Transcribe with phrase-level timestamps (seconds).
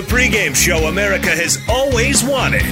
[0.00, 2.62] The pregame show America has always wanted.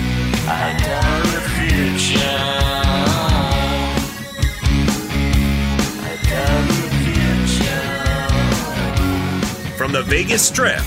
[9.76, 10.80] From the Vegas Strip,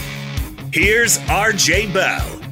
[0.74, 2.51] here's RJ Bell.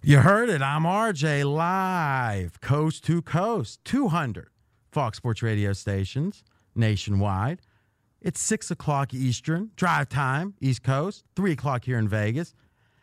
[0.00, 0.62] You heard it.
[0.62, 4.48] I'm RJ live, coast to coast, 200
[4.92, 6.44] Fox Sports radio stations
[6.76, 7.60] nationwide.
[8.22, 12.54] It's 6 o'clock Eastern, drive time, East Coast, 3 o'clock here in Vegas.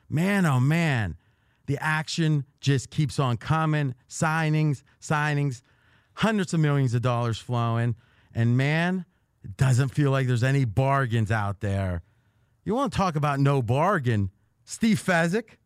[0.09, 1.17] Man, oh man,
[1.65, 3.93] the action just keeps on coming.
[4.07, 5.61] Signings, signings,
[6.13, 7.95] hundreds of millions of dollars flowing.
[8.33, 9.03] And man,
[9.43, 12.03] it doesn't feel like there's any bargains out there.
[12.63, 14.31] You want to talk about no bargain?
[14.63, 15.57] Steve Fezzik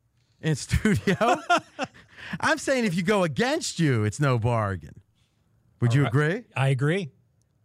[0.42, 1.38] in studio.
[2.40, 5.02] I'm saying if you go against you, it's no bargain.
[5.82, 6.44] Would you agree?
[6.56, 7.10] I agree.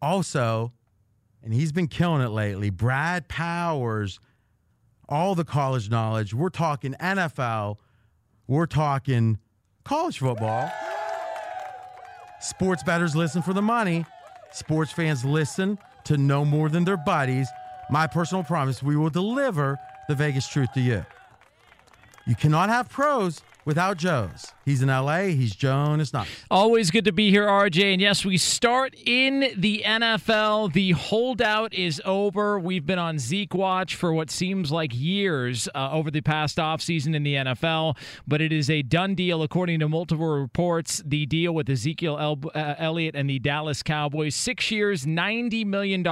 [0.00, 0.72] Also,
[1.42, 4.20] and he's been killing it lately, Brad Powers,
[5.08, 6.32] all the college knowledge.
[6.32, 7.76] We're talking NFL,
[8.46, 9.38] we're talking
[9.84, 10.70] college football.
[12.40, 14.06] Sports bettors listen for the money.
[14.52, 17.48] Sports fans listen to no more than their buddies.
[17.90, 19.78] My personal promise we will deliver
[20.08, 21.04] the Vegas truth to you.
[22.26, 24.52] You cannot have pros without Joe's.
[24.64, 25.24] He's in LA.
[25.24, 26.00] He's Joan.
[26.00, 26.26] It's not.
[26.50, 27.92] Always good to be here, RJ.
[27.92, 30.72] And yes, we start in the NFL.
[30.72, 32.58] The holdout is over.
[32.58, 37.14] We've been on Zeke watch for what seems like years uh, over the past offseason
[37.14, 37.96] in the NFL,
[38.26, 41.02] but it is a done deal according to multiple reports.
[41.04, 46.02] The deal with Ezekiel El- uh, Elliott and the Dallas Cowboys, six years, $90 million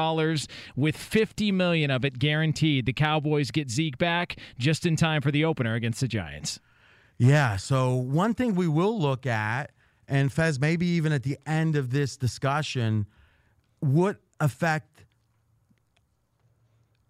[0.76, 2.86] with 50 million of it guaranteed.
[2.86, 6.60] The Cowboys get Zeke back just in time for the opener against the Giants.
[7.18, 7.56] Yeah.
[7.56, 9.70] So one thing we will look at,
[10.08, 13.06] and Fez, maybe even at the end of this discussion,
[13.80, 15.04] what effect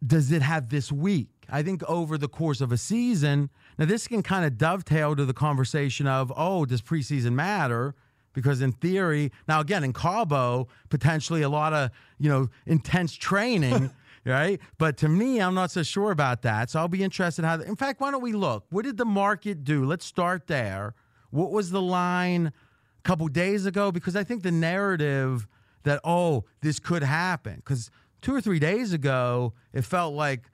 [0.06, 1.28] does it have this week?
[1.48, 5.24] I think over the course of a season, now this can kind of dovetail to
[5.24, 7.94] the conversation of, oh, does preseason matter?
[8.32, 13.90] Because in theory, now again, in Cabo, potentially a lot of, you know, intense training,
[14.24, 14.60] right?
[14.78, 16.70] But to me, I'm not so sure about that.
[16.70, 18.64] So I'll be interested how, in fact, why don't we look?
[18.70, 19.84] What did the market do?
[19.84, 20.94] Let's start there.
[21.30, 23.90] What was the line a couple days ago?
[23.90, 25.48] Because I think the narrative
[25.84, 27.90] that, oh, this could happen, because
[28.20, 30.50] two or three days ago, it felt like,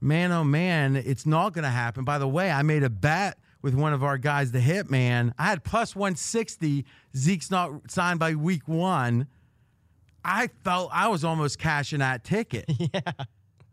[0.00, 2.04] man, oh man, it's not going to happen.
[2.04, 5.32] By the way, I made a bet with one of our guys, the Hitman.
[5.38, 6.84] I had plus 160.
[7.16, 9.26] Zeke's not signed by week one.
[10.24, 12.66] I felt I was almost cashing that ticket.
[12.78, 13.00] Yeah.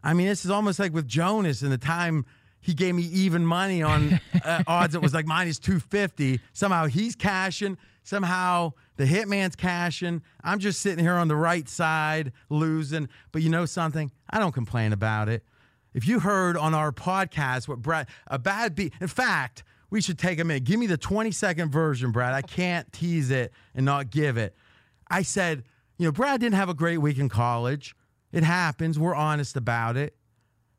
[0.03, 2.25] I mean, this is almost like with Jonas and the time
[2.61, 6.39] he gave me even money on uh, odds It was like minus 250.
[6.53, 7.77] Somehow he's cashing.
[8.03, 10.21] Somehow the hitman's cashing.
[10.43, 13.09] I'm just sitting here on the right side losing.
[13.31, 14.11] But you know something?
[14.29, 15.43] I don't complain about it.
[15.95, 20.19] If you heard on our podcast what Brad, a bad beat, in fact, we should
[20.19, 20.65] take a minute.
[20.65, 22.33] Give me the 20 second version, Brad.
[22.33, 24.55] I can't tease it and not give it.
[25.09, 25.63] I said,
[25.97, 27.95] you know, Brad didn't have a great week in college.
[28.31, 28.99] It happens.
[28.99, 30.15] We're honest about it.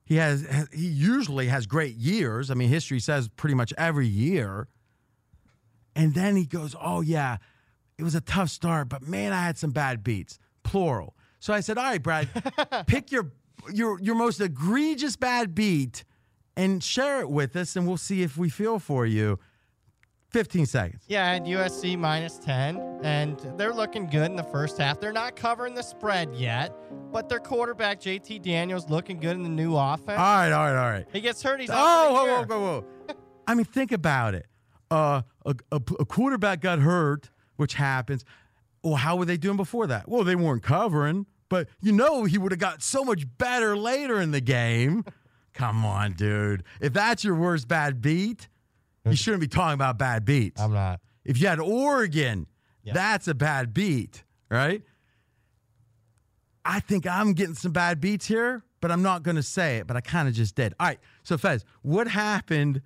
[0.05, 2.51] He has he usually has great years.
[2.51, 4.69] I mean, history says pretty much every year.
[5.97, 7.39] And then he goes, "Oh yeah,
[7.99, 11.61] it was a tough start, but man, I had some bad beats, plural." So I
[11.61, 12.29] said, "All right, Brad,
[12.87, 13.33] pick your
[13.73, 16.05] your your most egregious bad beat
[16.57, 19.41] and share it with us, and we'll see if we feel for you."
[20.37, 21.03] 15 seconds.
[21.09, 25.00] Yeah, and USC minus 10, and they're looking good in the first half.
[25.00, 26.77] They're not covering the spread yet,
[27.11, 30.11] but their quarterback, JT Daniels, looking good in the new offense.
[30.11, 31.06] All right, all right, all right.
[31.11, 31.59] He gets hurt.
[31.62, 33.15] He's out oh, whoa, whoa, whoa, whoa.
[33.47, 34.44] I mean, think about it.
[34.91, 38.23] Uh, a, a, a quarterback got hurt, which happens.
[38.83, 40.06] Well, how were they doing before that?
[40.06, 44.21] Well, they weren't covering, but you know he would have got so much better later
[44.21, 45.03] in the game.
[45.55, 46.62] Come on, dude.
[46.83, 48.49] If that's your worst bad beat,
[49.06, 50.61] you shouldn't be talking about bad beats.
[50.61, 51.00] I'm not.
[51.25, 52.47] If you had Oregon,
[52.82, 52.93] Yeah.
[52.94, 54.82] that's a bad beat, right?
[56.64, 59.87] I think I'm getting some bad beats here, but I'm not going to say it,
[59.87, 60.75] but I kind of just did.
[60.81, 60.99] All right.
[61.23, 62.82] So, Fez, what happened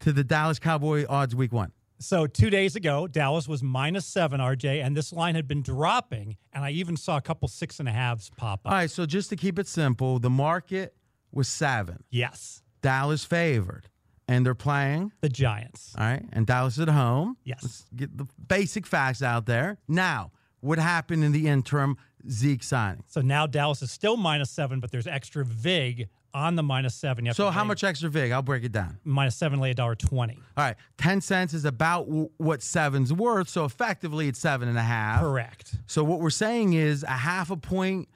[0.00, 1.72] to the Dallas Cowboy odds week one?
[2.00, 6.36] So two days ago, Dallas was minus seven, RJ, and this line had been dropping,
[6.52, 8.72] and I even saw a couple six and a halves pop up.
[8.72, 8.90] All right.
[8.90, 10.94] So, just to keep it simple, the market
[11.32, 12.02] was seven.
[12.10, 13.88] Yes, Dallas favored,
[14.28, 15.12] and they're playing.
[15.20, 15.94] the Giants.
[15.98, 16.24] All right.
[16.32, 17.36] And Dallas at home.
[17.44, 17.62] Yes.
[17.62, 19.78] Let's get the basic facts out there.
[19.88, 20.30] Now,
[20.60, 21.96] what happened in the interim?
[22.30, 23.04] Zeke signing.
[23.06, 27.30] So now Dallas is still minus seven, but there's extra vig on the minus seven.
[27.34, 28.32] So, how much extra VIG?
[28.32, 28.98] I'll break it down.
[29.04, 29.60] minus seven?
[29.60, 30.38] Lay a dollar twenty.
[30.56, 34.78] All right, ten cents is about w- what seven's worth, so effectively it's seven and
[34.78, 35.20] a half.
[35.20, 35.76] Correct.
[35.86, 38.08] So what we're saying is a half a point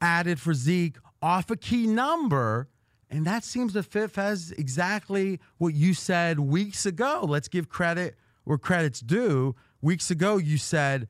[0.00, 2.68] added for Zeke off a key number,
[3.10, 7.24] and that seems to fit as exactly what you said weeks ago.
[7.28, 9.54] Let's give credit where credit's due.
[9.82, 11.08] Weeks ago, you said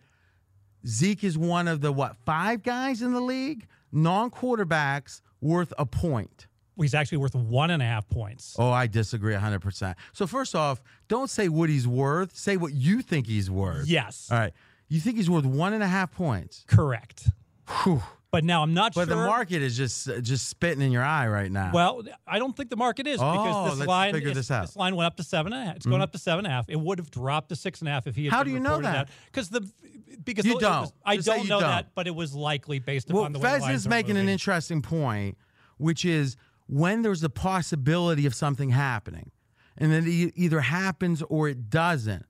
[0.87, 6.47] Zeke is one of the what five guys in the league, non-quarterbacks worth a point.
[6.79, 8.57] He's actually worth one and a half points.
[8.59, 9.95] Oh, I disagree 100%.
[10.15, 12.35] So, first off, don't say what he's worth.
[12.35, 13.87] Say what you think he's worth.
[13.87, 14.53] Yes, All right.
[14.89, 16.65] You think he's worth one and a half points.
[16.67, 17.29] correct.
[17.85, 18.03] Whew.
[18.33, 19.17] But now I'm not But sure.
[19.17, 21.73] But the market is just just spitting in your eye right now.
[21.75, 24.57] Well, I don't think the market is Oh, because this line figure this out.
[24.57, 24.67] Mm-hmm.
[24.67, 25.77] This line went up to seven and a half.
[25.77, 26.69] It's going up to seven and a half.
[26.69, 28.33] It would have dropped to six and a half if he had.
[28.33, 29.09] How do you know that?
[29.27, 29.69] Because the
[30.23, 30.83] because You it don't.
[30.83, 31.71] was- I don't know don't.
[31.71, 34.17] that, but it was likely based well, upon the way the Fez lines is making
[34.17, 35.37] an interesting point,
[35.79, 39.33] which is when there's a possibility of something happening,
[39.77, 42.27] and then it either happens or it doesn't.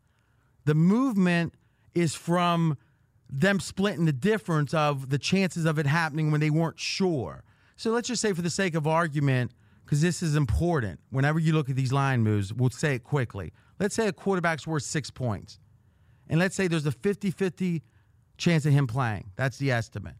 [0.64, 1.52] The movement
[1.94, 2.78] is from
[3.32, 7.44] them splitting the difference of the chances of it happening when they weren't sure.
[7.76, 9.52] So let's just say, for the sake of argument,
[9.84, 13.52] because this is important, whenever you look at these line moves, we'll say it quickly.
[13.78, 15.58] Let's say a quarterback's worth six points.
[16.28, 17.82] And let's say there's a 50 50
[18.36, 19.30] chance of him playing.
[19.36, 20.14] That's the estimate.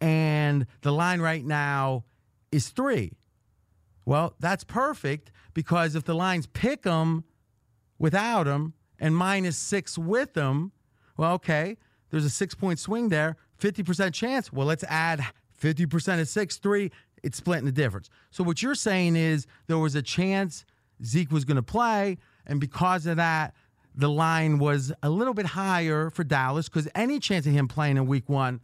[0.00, 2.04] And the line right now
[2.52, 3.12] is three.
[4.04, 7.24] Well, that's perfect because if the lines pick him
[7.98, 10.72] without him and minus six with him,
[11.16, 11.76] well, okay,
[12.10, 14.52] there's a six point swing there, 50% chance.
[14.52, 15.24] Well, let's add
[15.60, 16.90] 50% of six, three.
[17.22, 18.10] It's splitting the difference.
[18.30, 20.64] So, what you're saying is there was a chance
[21.04, 22.18] Zeke was going to play.
[22.46, 23.54] And because of that,
[23.94, 27.96] the line was a little bit higher for Dallas because any chance of him playing
[27.96, 28.60] in week one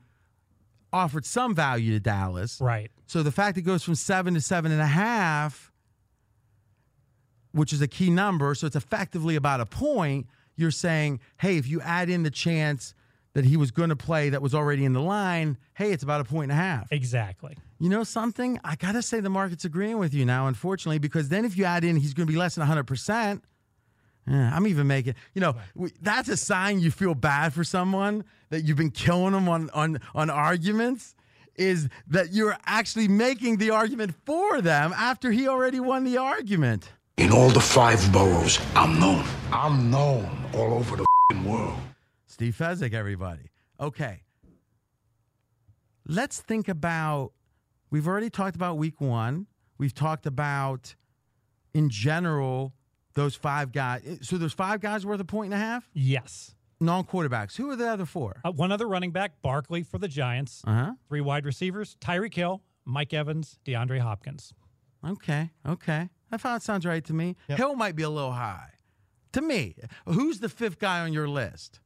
[0.92, 2.60] offered some value to Dallas.
[2.60, 2.90] Right.
[3.06, 5.72] So the fact it goes from seven to seven and a half,
[7.52, 11.66] which is a key number, so it's effectively about a point, you're saying, hey, if
[11.66, 12.94] you add in the chance
[13.34, 16.20] that he was going to play that was already in the line, hey, it's about
[16.20, 16.90] a point and a half.
[16.90, 17.56] Exactly.
[17.78, 18.58] You know something?
[18.64, 21.64] I got to say the market's agreeing with you now, unfortunately, because then if you
[21.64, 23.42] add in he's going to be less than 100%,
[24.26, 28.24] yeah, I'm even making, you know, we, that's a sign you feel bad for someone
[28.50, 31.14] that you've been killing them on, on, on arguments
[31.56, 36.90] is that you're actually making the argument for them after he already won the argument.
[37.16, 39.24] In all the five boroughs, I'm known.
[39.52, 41.78] I'm known all over the fing world.
[42.34, 43.52] Steve Fezzik, everybody.
[43.78, 44.24] Okay.
[46.04, 47.30] Let's think about,
[47.92, 49.46] we've already talked about week one.
[49.78, 50.96] We've talked about,
[51.74, 52.74] in general,
[53.14, 54.18] those five guys.
[54.22, 55.88] So there's five guys worth a point and a half?
[55.94, 56.56] Yes.
[56.80, 57.54] Non quarterbacks.
[57.54, 58.40] Who are the other four?
[58.44, 60.60] Uh, one other running back, Barkley for the Giants.
[60.66, 60.92] Uh huh.
[61.08, 64.52] Three wide receivers, Tyreek Hill, Mike Evans, DeAndre Hopkins.
[65.06, 65.52] Okay.
[65.64, 66.08] Okay.
[66.32, 67.36] That thought sounds right to me.
[67.46, 68.70] Hill might be a little high.
[69.34, 71.78] To me, who's the fifth guy on your list?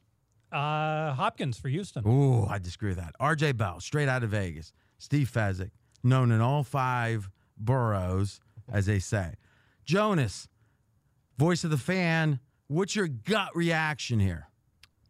[0.53, 2.07] Uh, Hopkins for Houston.
[2.07, 3.15] Ooh, I disagree with that.
[3.21, 4.73] RJ Bell, straight out of Vegas.
[4.99, 5.71] Steve Fezzik,
[6.03, 8.41] known in all five boroughs,
[8.71, 9.35] as they say.
[9.85, 10.49] Jonas,
[11.39, 14.49] voice of the fan, what's your gut reaction here?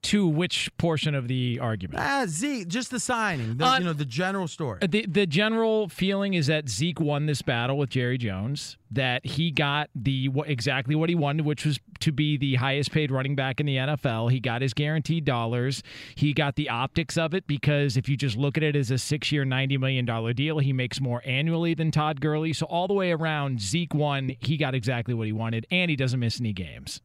[0.02, 1.98] To which portion of the argument?
[2.00, 4.78] Ah, Zeke, just the signing, the, Uh, you know, the general story.
[4.80, 8.76] The the general feeling is that Zeke won this battle with Jerry Jones.
[8.90, 13.10] That he got the exactly what he wanted, which was to be the highest paid
[13.10, 14.28] running back in the NFL.
[14.30, 15.82] He got his guaranteed dollars.
[16.14, 18.98] He got the optics of it because if you just look at it as a
[18.98, 22.52] six year, ninety million dollar deal, he makes more annually than Todd Gurley.
[22.52, 24.36] So all the way around, Zeke won.
[24.38, 27.02] He got exactly what he wanted, and he doesn't miss any games.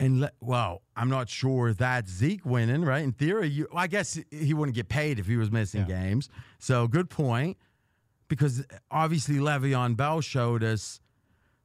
[0.00, 3.02] And le- well, I'm not sure that Zeke winning, right?
[3.02, 6.28] In theory, you, well, I guess he wouldn't get paid if he was missing games.
[6.60, 7.56] So good point,
[8.28, 11.00] because uh, obviously Le'Veon Bell showed us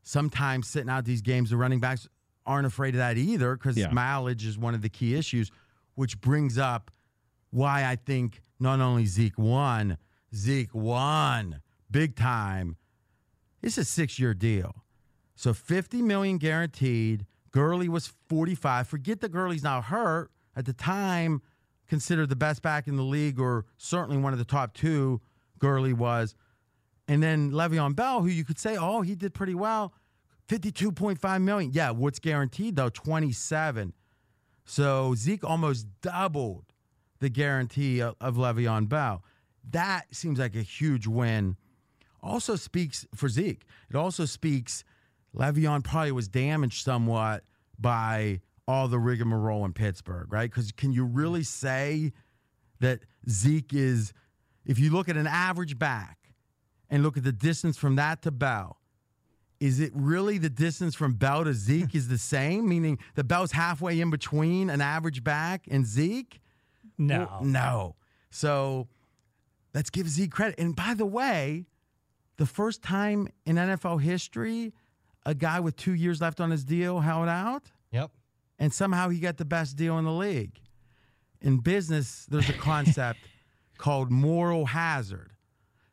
[0.02, 2.08] sometimes sitting out these games, the running backs
[2.46, 3.92] aren't afraid of that either, because Yeah.
[3.92, 5.52] mileage is one of the key issues,
[5.96, 6.90] which brings up
[7.52, 9.98] why I think not only Zeke won,
[10.36, 11.62] Zeke won
[11.92, 12.78] big time.
[13.62, 14.74] It's a six year deal.
[15.36, 17.26] So 50 million guaranteed.
[17.54, 18.88] Gurley was 45.
[18.88, 20.32] Forget that Gurley's now hurt.
[20.56, 21.42] At the time,
[21.88, 25.22] considered the best back in the league, or certainly one of the top two.
[25.60, 26.36] Gurley was.
[27.08, 29.94] And then Le'Veon Bell, who you could say, oh, he did pretty well.
[30.50, 31.72] 52.5 million.
[31.74, 32.90] Yeah, what's guaranteed though?
[32.90, 33.94] 27.
[34.66, 36.66] So Zeke almost doubled
[37.20, 39.24] the guarantee of, Le'Veon Bell.
[39.70, 41.58] That seems like a huge win.
[42.22, 43.66] Also speaks for Zeke.
[43.90, 44.84] It also speaks
[45.36, 47.44] Le'Veon probably was damaged somewhat
[47.80, 50.50] by all the rigmarole in Pittsburgh, right?
[50.50, 52.14] Because can you really say
[52.80, 53.00] that
[53.30, 54.14] Zeke is,
[54.66, 56.18] if you look at an average back
[56.90, 58.78] and look at the distance from that to Bell,
[59.60, 62.68] is it really the distance from Bell to Zeke is the same?
[62.68, 66.40] Meaning the Bell's halfway in between an average back and Zeke?
[66.98, 67.28] No.
[67.32, 67.96] Well, no.
[68.30, 68.88] So
[69.74, 70.60] let's give Zeke credit.
[70.60, 71.66] And by the way,
[72.38, 74.74] the first time in NFL history,
[75.26, 78.12] a guy with two years left on his deal held out, Yep.
[78.60, 80.60] and somehow he got the best deal in the league.
[81.42, 83.20] In business, there's a concept
[83.78, 85.32] called moral hazard.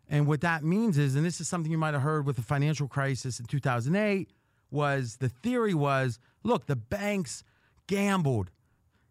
[0.08, 2.42] And what that means is, and this is something you might have heard with the
[2.42, 4.30] financial crisis in 2008,
[4.70, 7.42] was the theory was look, the banks
[7.86, 8.50] gambled.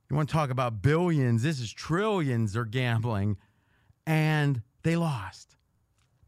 [0.10, 3.38] You want to talk about billions, this is trillions they're gambling,
[4.08, 5.56] and they lost.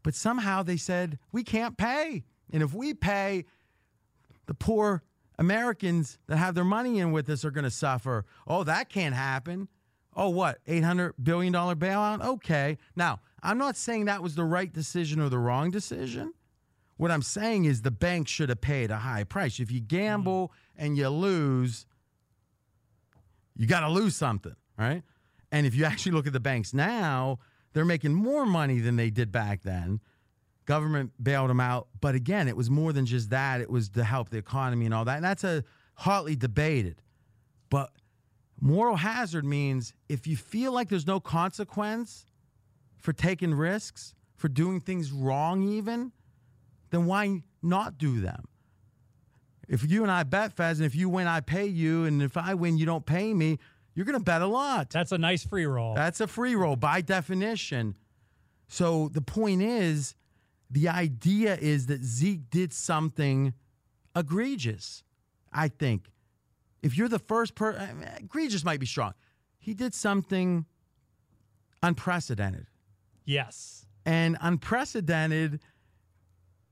[0.02, 2.24] But somehow they said, we can't pay.
[2.52, 3.44] And if we pay,
[4.46, 5.02] the poor
[5.38, 8.24] Americans that have their money in with us are going to suffer.
[8.46, 9.68] Oh, that can't happen.
[10.14, 10.64] Oh, what?
[10.66, 12.24] $800 billion bailout?
[12.24, 12.78] Okay.
[12.94, 16.34] Now, I'm not saying that was the right decision or the wrong decision.
[16.96, 19.58] What I'm saying is the bank should have paid a high price.
[19.58, 20.84] If you gamble mm.
[20.84, 21.86] and you lose,
[23.56, 25.02] you got to lose something, right?
[25.50, 27.38] And if you actually look at the banks now,
[27.72, 30.00] they're making more money than they did back then.
[30.64, 33.60] Government bailed them out, but again, it was more than just that.
[33.60, 35.16] It was to help the economy and all that.
[35.16, 35.64] And that's a
[35.94, 37.02] hotly debated.
[37.68, 37.90] But
[38.60, 42.26] moral hazard means if you feel like there's no consequence
[42.96, 46.12] for taking risks, for doing things wrong even,
[46.90, 48.46] then why not do them?
[49.68, 52.36] If you and I bet, Fez, and if you win, I pay you, and if
[52.36, 53.58] I win, you don't pay me,
[53.94, 54.90] you're going to bet a lot.
[54.90, 55.94] That's a nice free roll.
[55.94, 57.96] That's a free roll by definition.
[58.68, 60.14] So the point is,
[60.72, 63.54] the idea is that Zeke did something
[64.16, 65.04] egregious.
[65.52, 66.10] I think.
[66.82, 69.12] If you're the first person, egregious might be strong.
[69.58, 70.66] He did something
[71.82, 72.66] unprecedented
[73.24, 73.86] yes.
[74.04, 75.60] and unprecedented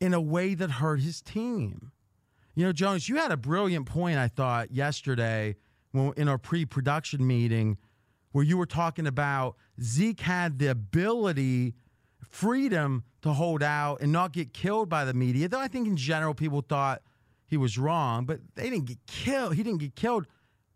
[0.00, 1.92] in a way that hurt his team.
[2.54, 5.56] You know, Jonas, you had a brilliant point, I thought, yesterday
[5.92, 7.76] when, in our pre production meeting
[8.32, 11.74] where you were talking about Zeke had the ability
[12.28, 15.48] freedom to hold out and not get killed by the media.
[15.48, 17.02] Though I think in general people thought
[17.46, 19.54] he was wrong, but they didn't get killed.
[19.54, 20.26] He didn't get killed.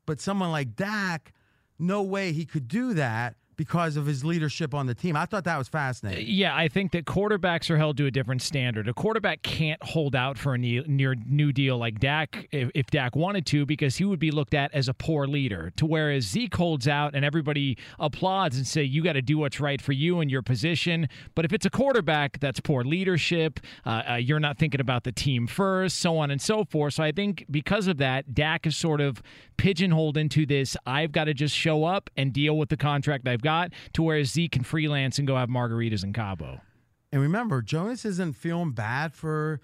[0.07, 1.33] But someone like Dak,
[1.79, 5.17] no way he could do that because of his leadership on the team.
[5.17, 6.27] I thought that was fascinating.
[6.29, 8.89] Yeah, I think that quarterbacks are held to a different standard.
[8.89, 12.87] A quarterback can't hold out for a ne- near new deal like Dak if, if
[12.87, 15.73] Dak wanted to because he would be looked at as a poor leader.
[15.77, 19.61] To whereas Zeke holds out and everybody applauds and say you got to do what's
[19.61, 21.09] right for you and your position.
[21.35, 23.61] But if it's a quarterback, that's poor leadership.
[23.85, 26.95] Uh, uh, you're not thinking about the team first, so on and so forth.
[26.95, 29.23] So I think because of that, Dak is sort of
[29.57, 30.77] pigeonholed into this.
[30.87, 33.73] I've got to just show up and deal with the contract I've got.
[33.93, 36.61] To where Zeke can freelance and go have margaritas in Cabo.
[37.13, 39.61] And remember, Jonas isn't feeling bad for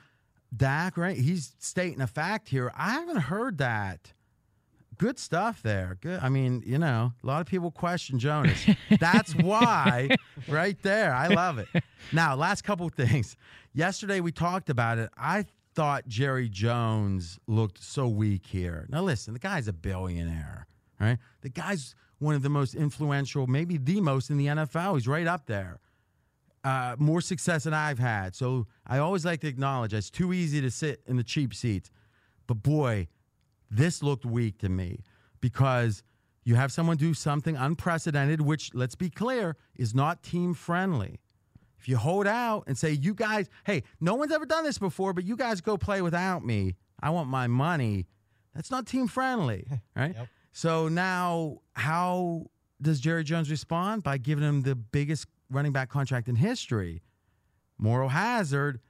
[0.57, 1.17] Dak, right?
[1.17, 2.73] He's stating a fact here.
[2.77, 4.13] I haven't heard that.
[4.99, 5.97] Good stuff there.
[6.01, 6.21] Good.
[6.23, 8.67] I mean, you know, a lot of people question Jonas.
[9.01, 10.11] That's why,
[10.47, 11.15] right there.
[11.15, 11.69] I love it.
[12.13, 13.37] Now, last couple things.
[13.73, 15.11] Yesterday we talked about it.
[15.17, 18.87] I thought Jerry Jones looked so weak here.
[18.91, 20.67] Now, listen, the guy's a billionaire,
[21.01, 21.19] right?
[21.41, 24.95] The guy's one of the most influential, maybe the most in the NFL.
[24.95, 25.81] He's right up there.
[26.63, 28.37] Uh, more success than I've had.
[28.37, 31.91] So I always like to acknowledge it's too easy to sit in the cheap seats.
[32.47, 33.09] But boy,
[33.71, 35.01] this looked weak to me
[35.41, 36.03] because
[36.45, 41.21] you have someone do something unprecedented, which, let's be clear, is not team friendly.
[41.79, 45.15] If you hold out and say, you guys, hey, no one's ever done this before,
[45.15, 46.77] but you guys go play without me.
[47.03, 48.07] I want my money.
[48.55, 50.15] That's not team friendly, right?
[50.15, 50.29] Yep.
[50.53, 52.47] So now, how
[52.81, 54.03] does Jerry Jones respond?
[54.03, 57.03] By giving him the biggest running back contract in history.
[57.79, 58.81] Moral hazard.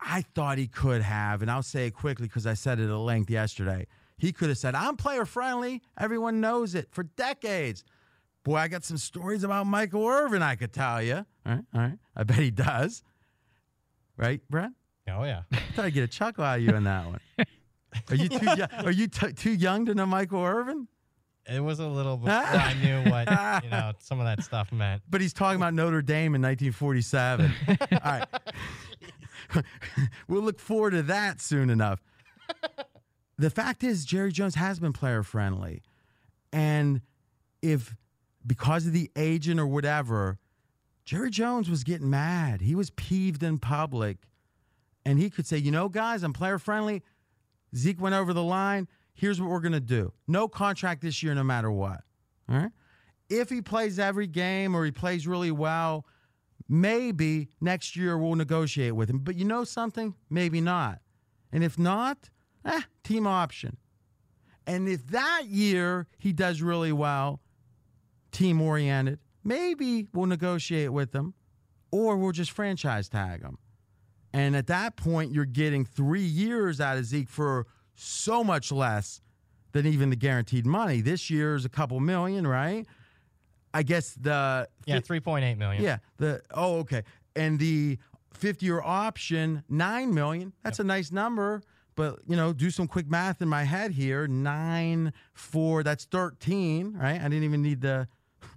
[0.00, 2.94] I thought he could have, and I'll say it quickly because I said it at
[2.94, 3.86] length yesterday.
[4.18, 5.82] He could have said, I'm player friendly.
[5.98, 7.84] Everyone knows it for decades.
[8.44, 11.14] Boy, I got some stories about Michael Irvin I could tell you.
[11.14, 11.98] All right, all right.
[12.14, 13.02] I bet he does.
[14.16, 14.70] Right, Brett?
[15.08, 15.42] Oh, yeah.
[15.52, 17.20] I thought I'd get a chuckle out of you on that one.
[18.10, 18.68] Are you too young?
[18.84, 20.88] Are you t- too young to know Michael Irvin?
[21.46, 23.28] It was a little before I knew what
[23.64, 25.02] you know some of that stuff meant.
[25.08, 27.52] But he's talking about Notre Dame in 1947.
[27.68, 28.26] All right,
[30.28, 32.02] we'll look forward to that soon enough.
[33.36, 35.82] The fact is, Jerry Jones has been player friendly,
[36.52, 37.02] and
[37.60, 37.94] if
[38.46, 40.38] because of the agent or whatever,
[41.04, 42.62] Jerry Jones was getting mad.
[42.62, 44.18] He was peeved in public,
[45.04, 47.02] and he could say, "You know, guys, I'm player friendly."
[47.76, 48.88] Zeke went over the line.
[49.14, 52.02] Here's what we're going to do no contract this year, no matter what.
[52.48, 52.70] All right.
[53.28, 56.04] If he plays every game or he plays really well,
[56.68, 59.20] maybe next year we'll negotiate with him.
[59.20, 60.14] But you know something?
[60.28, 61.00] Maybe not.
[61.52, 62.30] And if not,
[62.64, 63.76] eh, team option.
[64.66, 67.40] And if that year he does really well,
[68.32, 71.34] team oriented, maybe we'll negotiate with him
[71.90, 73.58] or we'll just franchise tag him.
[74.34, 79.20] And at that point, you're getting three years out of Zeke for so much less
[79.70, 81.00] than even the guaranteed money.
[81.00, 82.84] This year is a couple million, right?
[83.72, 85.84] I guess the yeah, three point eight million.
[85.84, 87.04] Yeah, the oh okay,
[87.36, 87.98] and the
[88.32, 90.52] fifty year option nine million.
[90.64, 90.84] That's yep.
[90.84, 91.62] a nice number,
[91.94, 94.26] but you know, do some quick math in my head here.
[94.26, 97.20] Nine four, that's thirteen, right?
[97.20, 98.08] I didn't even need the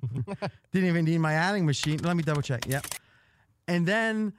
[0.71, 1.99] didn't even need my adding machine.
[1.99, 2.65] Let me double check.
[2.67, 2.87] Yep,
[3.67, 4.33] and then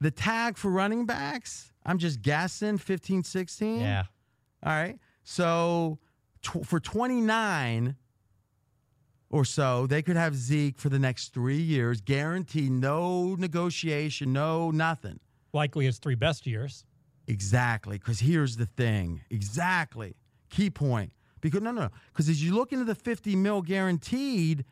[0.00, 1.72] the tag for running backs.
[1.84, 3.80] I'm just guessing 15, 16.
[3.80, 4.04] Yeah.
[4.62, 4.98] All right.
[5.22, 5.98] So
[6.42, 7.96] tw- for 29
[9.30, 14.70] or so, they could have Zeke for the next three years, guaranteed no negotiation, no
[14.70, 15.20] nothing.
[15.52, 16.84] Likely his three best years.
[17.28, 17.98] Exactly.
[17.98, 19.20] Because here's the thing.
[19.30, 20.16] Exactly.
[20.50, 21.12] Key point.
[21.40, 24.64] Because no, no, because as you look into the 50 mil guaranteed,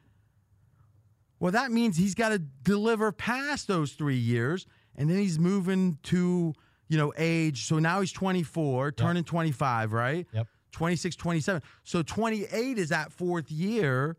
[1.39, 5.99] well, that means he's got to deliver past those three years, and then he's moving
[6.05, 6.55] to
[6.89, 7.67] you know, age.
[7.67, 9.27] So now he's 24, turning yep.
[9.27, 10.27] 25, right?
[10.33, 10.47] Yep.
[10.73, 11.63] 26, 27.
[11.85, 14.17] So 28 is that fourth year,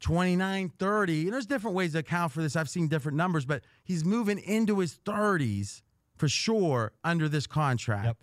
[0.00, 1.22] 29, 30.
[1.24, 2.56] And there's different ways to account for this.
[2.56, 5.82] I've seen different numbers, but he's moving into his 30s
[6.16, 8.06] for sure under this contract.
[8.06, 8.16] Yep.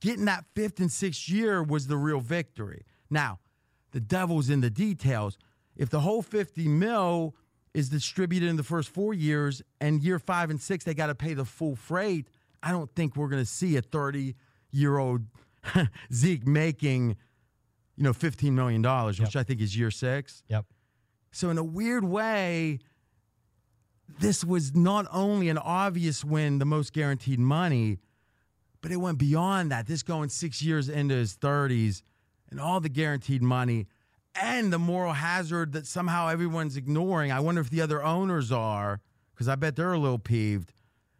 [0.00, 2.84] Getting that fifth and sixth year was the real victory.
[3.08, 3.38] Now,
[3.92, 5.38] the devil's in the details.
[5.76, 7.34] If the whole 50 mil
[7.74, 11.14] is distributed in the first four years and year five and six, they got to
[11.14, 12.28] pay the full freight–
[12.62, 14.36] I don't think we're going to see a 30
[14.70, 15.22] year old
[16.12, 17.16] Zeke making,
[17.96, 19.36] you know, $15 million, which yep.
[19.36, 20.42] I think is year six.
[20.48, 20.66] Yep.
[21.32, 22.78] So, in a weird way,
[24.20, 27.98] this was not only an obvious win, the most guaranteed money,
[28.82, 29.86] but it went beyond that.
[29.86, 32.02] This going six years into his 30s
[32.50, 33.86] and all the guaranteed money
[34.34, 37.30] and the moral hazard that somehow everyone's ignoring.
[37.30, 39.00] I wonder if the other owners are
[39.34, 40.72] because I bet they're a little peeved.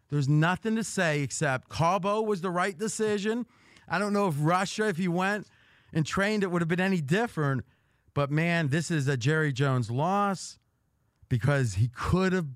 [0.09, 3.45] There's nothing to say except Cabo was the right decision.
[3.87, 5.47] I don't know if Russia, if he went
[5.91, 7.65] and trained, it would have been any different.
[8.13, 10.59] But man, this is a Jerry Jones loss
[11.29, 12.47] because he could have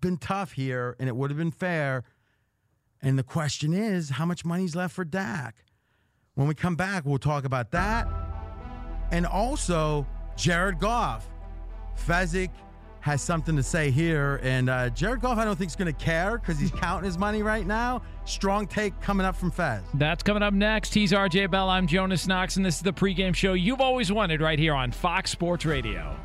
[0.00, 2.04] been tough here and it would have been fair.
[3.02, 5.64] And the question is, how much money's left for Dak?
[6.34, 8.23] When we come back, we'll talk about that.
[9.10, 11.28] And also, Jared Goff.
[11.96, 12.50] Fezzik
[13.00, 14.40] has something to say here.
[14.42, 17.18] And uh, Jared Goff, I don't think is going to care because he's counting his
[17.18, 18.00] money right now.
[18.24, 19.82] Strong take coming up from Fez.
[19.94, 20.94] That's coming up next.
[20.94, 21.68] He's RJ Bell.
[21.68, 24.90] I'm Jonas Knox, and this is the pregame show you've always wanted right here on
[24.90, 26.16] Fox Sports Radio.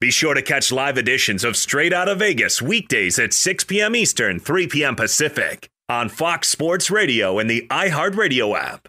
[0.00, 3.94] Be sure to catch live editions of Straight Out of Vegas weekdays at 6 p.m.
[3.94, 4.96] Eastern, 3 p.m.
[4.96, 8.88] Pacific on Fox Sports Radio and the iHeartRadio app.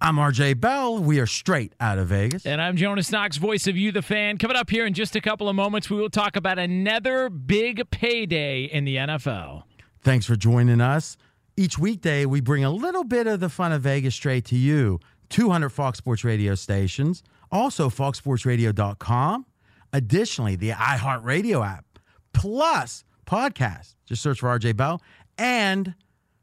[0.00, 0.98] I'm RJ Bell.
[0.98, 2.44] We are straight out of Vegas.
[2.44, 4.36] And I'm Jonas Knox, voice of you, the fan.
[4.36, 7.90] Coming up here in just a couple of moments, we will talk about another big
[7.90, 9.62] payday in the NFL.
[10.02, 11.16] Thanks for joining us.
[11.56, 15.00] Each weekday, we bring a little bit of the fun of Vegas straight to you.
[15.30, 19.46] 200 Fox Sports radio stations, also foxsportsradio.com.
[19.94, 21.86] Additionally, the iHeartRadio app,
[22.34, 23.94] plus podcast.
[24.04, 25.00] Just search for RJ Bell
[25.38, 25.94] and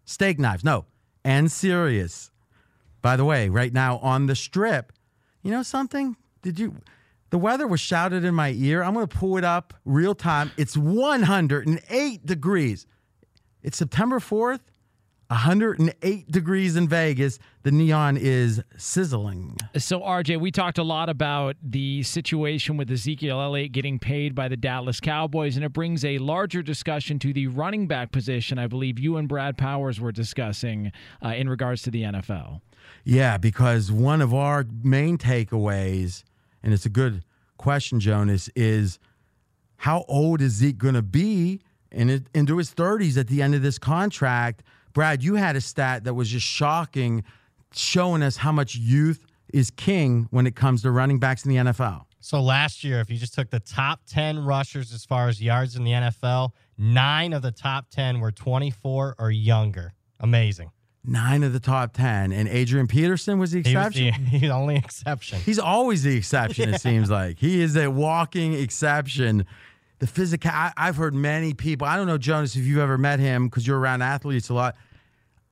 [0.06, 0.64] Steak Knives.
[0.64, 0.86] No,
[1.24, 2.32] and Sirius.
[3.04, 4.94] By the way, right now on the strip,
[5.44, 6.16] you know something?
[6.42, 6.78] Did you?
[7.32, 8.82] The weather was shouted in my ear.
[8.82, 10.52] I'm going to pull it up real time.
[10.56, 12.88] It's 108 degrees.
[13.62, 14.62] It's September 4th,
[15.28, 17.40] 108 degrees in Vegas.
[17.64, 19.58] The neon is sizzling.
[19.78, 24.48] So, RJ, we talked a lot about the situation with Ezekiel Elliott getting paid by
[24.48, 28.60] the Dallas Cowboys, and it brings a larger discussion to the running back position.
[28.60, 32.62] I believe you and Brad Powers were discussing uh, in regards to the NFL.
[33.04, 36.24] Yeah, because one of our main takeaways,
[36.62, 37.24] and it's a good
[37.58, 39.00] question, Jonas, is
[39.78, 41.62] how old is Zeke going to be
[41.92, 44.64] in it, into his 30s at the end of this contract?
[44.94, 47.24] Brad, you had a stat that was just shocking,
[47.74, 51.72] showing us how much youth is king when it comes to running backs in the
[51.72, 52.06] NFL.
[52.20, 55.76] So last year, if you just took the top 10 rushers as far as yards
[55.76, 59.94] in the NFL, nine of the top 10 were 24 or younger.
[60.22, 60.72] Amazing.
[61.06, 62.32] Nine of the top 10.
[62.32, 64.28] And Adrian Peterson was the He was exception.
[64.32, 65.40] the, the only exception.
[65.40, 67.40] He's always the exception, it seems like.
[67.40, 69.46] He is a walking exception.
[70.00, 73.20] The physical, I, I've heard many people, I don't know, Jonas, if you've ever met
[73.20, 74.76] him because you're around athletes a lot.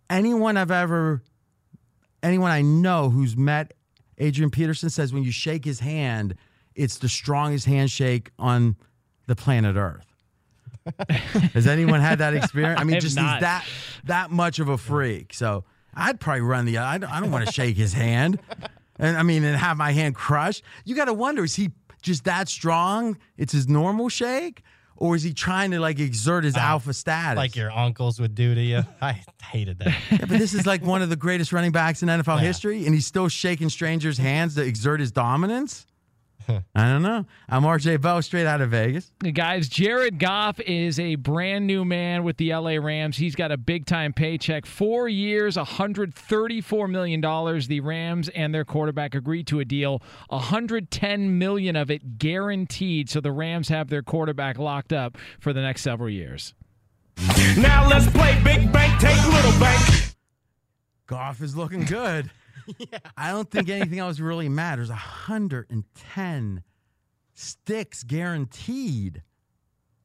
[0.10, 1.22] Anyone I've ever,
[2.24, 3.74] anyone I know who's met
[4.22, 6.36] Adrian Peterson says when you shake his hand,
[6.76, 8.76] it's the strongest handshake on
[9.28, 10.11] the planet Earth.
[11.54, 12.80] Has anyone had that experience?
[12.80, 13.34] I mean, have just not.
[13.34, 13.66] he's that
[14.06, 15.34] that much of a freak.
[15.34, 15.64] So
[15.94, 16.78] I'd probably run the.
[16.78, 18.40] I don't, I don't want to shake his hand,
[18.98, 20.64] and I mean, and have my hand crushed.
[20.86, 23.18] You got to wonder: is he just that strong?
[23.38, 24.64] It's his normal shake,
[24.96, 27.38] or is he trying to like exert his uh, alpha status?
[27.38, 28.84] like your uncles would do to you.
[29.02, 29.94] I hated that.
[30.12, 32.96] Yeah, but this is like one of the greatest running backs in NFL history, and
[32.96, 35.86] he's still shaking strangers' hands to exert his dominance.
[36.76, 37.26] I don't know.
[37.50, 39.12] I'm RJ Bell, straight out of Vegas.
[39.34, 43.18] Guys, Jared Goff is a brand new man with the LA Rams.
[43.18, 44.66] He's got a big time paycheck.
[44.66, 47.22] Four years, $134 million.
[47.22, 53.10] The Rams and their quarterback agreed to a deal, 110 million of it guaranteed.
[53.10, 56.54] So the Rams have their quarterback locked up for the next several years.
[57.58, 60.16] Now let's play big bank, take little bank.
[61.08, 62.32] Goff is looking good.
[63.18, 64.90] I don't think anything else really matters.
[64.90, 66.64] 110
[67.34, 69.24] sticks guaranteed.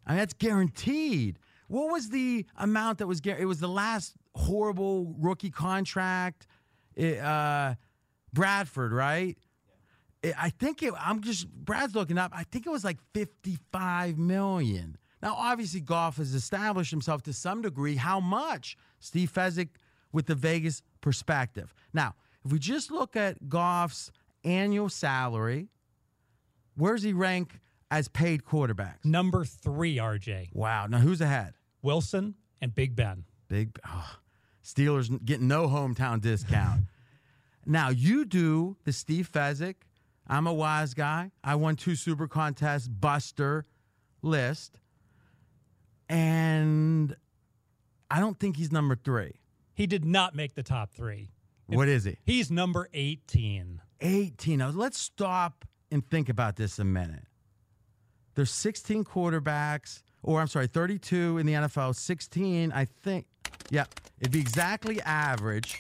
[0.07, 1.39] I mean, that's guaranteed.
[1.69, 3.45] What was the amount that was guaranteed?
[3.45, 6.47] It was the last horrible rookie contract.
[6.95, 7.75] It, uh,
[8.33, 9.37] Bradford, right?
[10.37, 12.33] I think it, I'm just Brad's looking up.
[12.35, 14.97] I think it was like 55 million.
[15.23, 17.97] Now, obviously, Goff has established himself to some degree.
[17.97, 18.77] How much?
[19.01, 19.69] Steve Fezzik
[20.13, 21.75] with the Vegas perspective.
[21.93, 22.15] Now,
[22.47, 24.13] if we just look at Goff's
[24.45, 25.69] annual salary,
[26.77, 27.59] where's he rank
[27.91, 29.05] as paid quarterbacks?
[29.05, 30.51] Number three, RJ.
[30.53, 30.87] Wow.
[30.87, 31.55] Now, who's ahead?
[31.83, 33.25] Wilson and Big Ben.
[33.49, 34.19] Big oh,
[34.65, 36.83] Steelers getting no hometown discount.
[37.67, 39.75] now you do the Steve Fezzik.
[40.29, 41.33] I'm a wise guy.
[41.43, 43.67] I won two super contests, Buster
[44.23, 44.79] list,
[46.09, 47.17] and
[48.09, 49.41] I don't think he's number three.
[49.75, 51.31] He did not make the top three.
[51.67, 52.17] What is he?
[52.25, 53.81] He's number 18.
[54.01, 54.59] 18.
[54.59, 57.25] Now let's stop and think about this a minute.
[58.35, 61.95] There's 16 quarterbacks, or I'm sorry, 32 in the NFL.
[61.97, 63.27] 16, I think.
[63.71, 63.87] Yeah,
[64.21, 65.77] it'd be exactly average.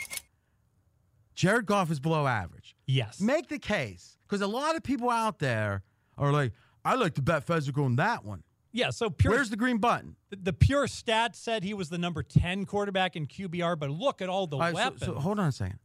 [1.35, 2.75] Jared Goff is below average.
[2.87, 3.21] Yes.
[3.21, 5.83] Make the case, because a lot of people out there
[6.17, 6.53] are like,
[6.85, 8.43] I like to bet Fezzik on that one.
[8.77, 10.17] Yeah, so pure, Where's the green button?
[10.31, 14.21] the, the pure stat said he was the number 10 quarterback in QBR, but look
[14.21, 15.01] at all the All right, weapons.
[15.05, 15.79] so hold on a second.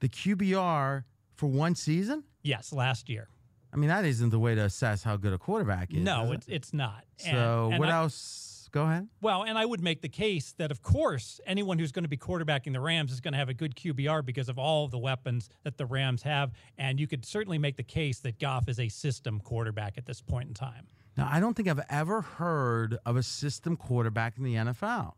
[0.00, 2.24] The QBR for one season?
[2.42, 3.28] yes, last year.
[3.72, 5.98] I mean, that isn't the way to assess how good a quarterback is.
[6.02, 6.34] no, is it?
[6.34, 7.04] it's it's not.
[7.24, 8.52] And- So and what I- else?
[8.72, 9.08] Go ahead.
[9.22, 12.18] Well, and I would make the case that, of course, anyone who's going to be
[12.18, 14.98] quarterbacking the Rams is going to have a good QBR because of all of the
[14.98, 16.52] weapons that the Rams have.
[16.76, 20.20] And you could certainly make the case that Goff is a system quarterback at this
[20.20, 20.88] point in time.
[21.16, 25.12] Now, I don't think I've ever heard of a system quarterback in the NFL.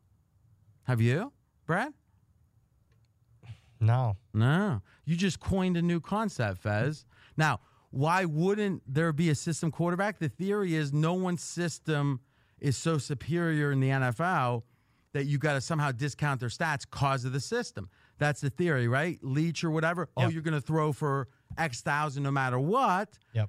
[0.84, 1.32] Have you,
[1.66, 1.92] Brad?
[3.80, 4.16] No.
[4.32, 4.82] No.
[5.04, 7.04] You just coined a new concept, Fez.
[7.36, 10.18] Now, why wouldn't there be a system quarterback?
[10.18, 12.20] The theory is no one's system
[12.60, 14.62] is so superior in the NFL
[15.12, 17.88] that you got to somehow discount their stats cause of the system.
[18.18, 19.18] That's the theory, right?
[19.22, 20.08] Leach or whatever.
[20.16, 23.08] Oh, you're going to throw for X thousand no matter what.
[23.32, 23.48] Yep.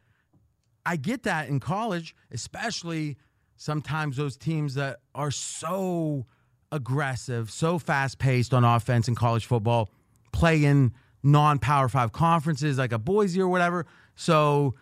[0.89, 3.17] I get that in college, especially
[3.57, 6.25] sometimes those teams that are so
[6.71, 9.91] aggressive, so fast paced on offense in college football,
[10.31, 13.85] play in non power five conferences like a Boise or whatever.
[14.15, 14.73] So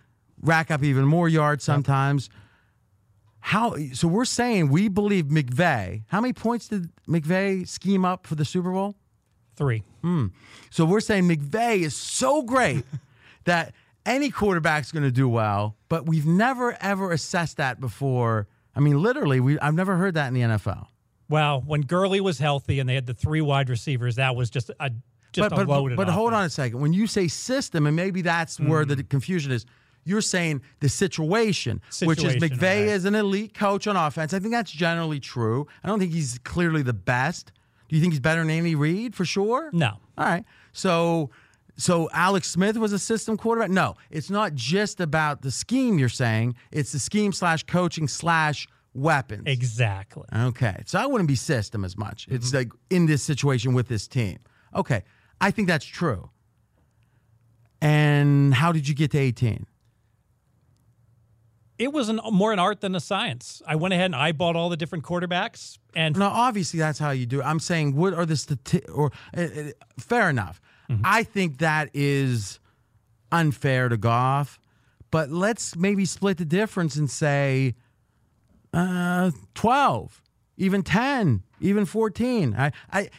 [0.42, 2.30] rack up even more yards sometimes.
[3.42, 6.04] How so we're saying we believe McVay.
[6.08, 8.96] How many points did McVay scheme up for the Super Bowl?
[9.58, 9.84] Three.
[10.04, 10.28] Hmm.
[10.70, 12.86] So we're saying McVay is so great
[13.44, 13.74] that
[14.08, 18.48] any quarterback's going to do well, but we've never ever assessed that before.
[18.76, 20.88] I mean, literally, we I've never heard that in the NFL.
[21.30, 24.72] Well, when Gurley was healthy and they had the three wide receivers, that was just
[24.80, 24.92] a
[25.34, 25.98] just but a loaded.
[25.98, 26.80] but hold on a second.
[26.80, 29.10] When you say system, and maybe that's where the Mm.
[29.10, 29.66] confusion is.
[30.06, 32.96] You're saying the situation, which is Situation, McVay right.
[32.96, 34.34] is an elite coach on offense.
[34.34, 35.68] I think that's generally true.
[35.84, 37.52] I don't think he's clearly the best.
[37.90, 39.70] Do you think he's better than Andy Reid for sure?
[39.74, 39.98] No.
[40.18, 40.46] All right.
[40.72, 41.30] So
[41.78, 43.70] so Alex Smith was a system quarterback?
[43.70, 46.56] No, it's not just about the scheme you're saying.
[46.72, 49.44] It's the scheme slash coaching slash weapons.
[49.46, 50.26] Exactly.
[50.36, 50.82] Okay.
[50.86, 52.28] So I wouldn't be system as much.
[52.30, 54.40] It's like in this situation with this team.
[54.76, 55.04] Okay.
[55.40, 56.32] I think that's true.
[57.80, 59.68] And how did you get to 18?
[61.78, 63.62] It was an, more an art than a science.
[63.68, 67.28] I went ahead and eyeballed all the different quarterbacks, and now, obviously that's how you
[67.28, 67.44] do it.
[67.44, 70.60] I'm saying what are the stati- or uh, uh, fair enough.
[71.04, 72.60] I think that is
[73.32, 74.60] unfair to Goff,
[75.12, 77.76] but let's maybe split the difference and say
[78.74, 80.22] uh, 12,
[80.58, 82.56] even 10, even 14.
[82.58, 83.10] I, I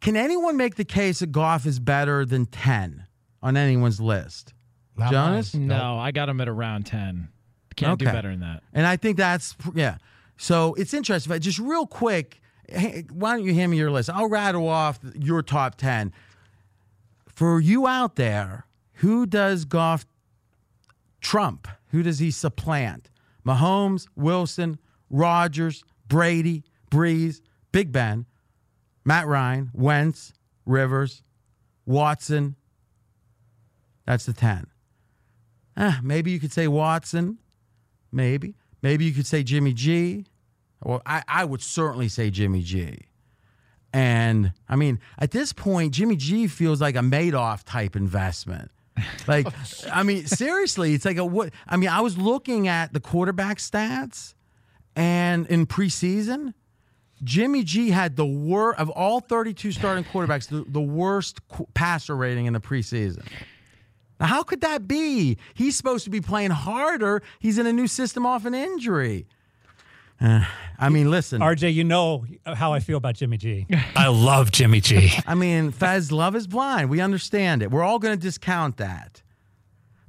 [0.00, 3.06] can anyone make the case that Goff is better than 10
[3.42, 4.52] on anyone's list?
[4.96, 5.54] Not Jonas?
[5.54, 7.28] No, I got him at around 10.
[7.76, 8.62] Can't do better than that.
[8.72, 9.96] And I think that's yeah.
[10.36, 11.30] So it's interesting.
[11.30, 14.10] But just real quick, hey, why don't you hand me your list?
[14.10, 16.12] I'll rattle off your top ten.
[17.34, 20.06] For you out there, who does Goff
[21.20, 21.66] trump?
[21.88, 23.10] Who does he supplant?
[23.44, 24.78] Mahomes, Wilson,
[25.10, 27.40] Rodgers, Brady, Brees,
[27.72, 28.26] Big Ben,
[29.04, 30.32] Matt Ryan, Wentz,
[30.64, 31.22] Rivers,
[31.86, 32.56] Watson.
[34.06, 34.66] That's the ten.
[35.76, 37.38] Ah, maybe you could say Watson.
[38.12, 38.54] Maybe.
[38.80, 40.26] Maybe you could say Jimmy G.
[40.82, 42.98] Well, I, I would certainly say Jimmy G.
[43.94, 48.72] And I mean, at this point, Jimmy G feels like a Madoff type investment.
[49.28, 49.46] Like,
[49.92, 51.52] I mean, seriously, it's like a what?
[51.68, 54.34] I mean, I was looking at the quarterback stats,
[54.96, 56.54] and in preseason,
[57.22, 62.16] Jimmy G had the worst of all 32 starting quarterbacks, the, the worst qu- passer
[62.16, 63.24] rating in the preseason.
[64.18, 65.38] Now, how could that be?
[65.54, 67.22] He's supposed to be playing harder.
[67.38, 69.28] He's in a new system off an injury.
[70.20, 70.44] Uh,
[70.78, 71.40] I mean, listen.
[71.40, 73.66] RJ, you know how I feel about Jimmy G.
[73.96, 75.12] I love Jimmy G.
[75.26, 76.90] I mean, Fez, love is blind.
[76.90, 77.70] We understand it.
[77.70, 79.22] We're all going to discount that.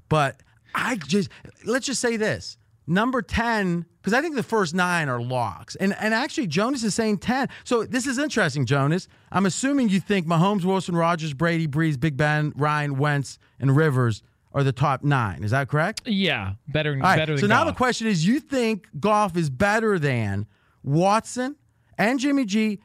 [0.10, 0.42] But
[0.74, 1.30] I just,
[1.66, 5.76] let's just say this number 10, because I think the first nine are locks.
[5.76, 7.50] And, and actually, Jonas is saying 10.
[7.64, 9.08] So this is interesting, Jonas.
[9.32, 14.22] I'm assuming you think Mahomes, Wilson, Rodgers, Brady, Brees, Big Ben, Ryan, Wentz, and Rivers
[14.56, 15.44] are the top nine.
[15.44, 16.08] Is that correct?
[16.08, 19.50] Yeah, better, All right, better than so now the question is you think Goff is
[19.50, 20.48] better than
[20.82, 21.58] Watson
[21.98, 22.80] and Jimmy G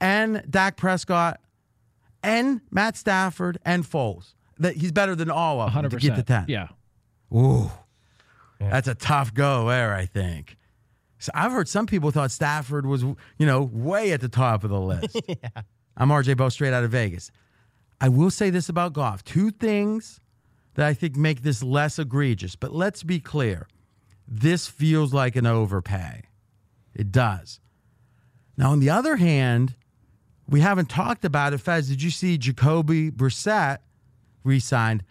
[0.00, 1.38] and Dak Prescott
[2.22, 4.32] and Matt Stafford and Foles?
[4.58, 5.90] That he's better than all of them 100%.
[5.90, 6.46] to get to 10.
[6.48, 6.68] Yeah.
[7.34, 7.70] Ooh.
[8.58, 10.56] That's a tough go there, I think.
[11.18, 14.70] So I've heard some people thought Stafford was, you know, way at the top of
[14.70, 15.20] the list.
[15.28, 15.34] yeah.
[15.96, 17.30] I'm RJ Bell straight out of Vegas.
[18.00, 19.22] I will say this about Goff.
[19.24, 20.20] Two things
[20.80, 23.68] that I think make this less egregious, but let's be clear.
[24.26, 26.22] This feels like an overpay.
[26.94, 27.60] It does.
[28.56, 29.74] Now, on the other hand,
[30.48, 31.58] we haven't talked about it.
[31.58, 33.80] Fez, did you see Jacoby Brissett
[34.42, 35.04] re-signed?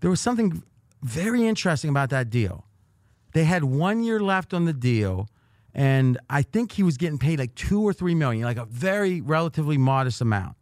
[0.00, 0.62] There was something
[1.02, 2.66] very interesting about that deal.
[3.32, 5.30] They had one year left on the deal,
[5.72, 9.22] and I think he was getting paid like two or three million, like a very
[9.22, 10.56] relatively modest amount.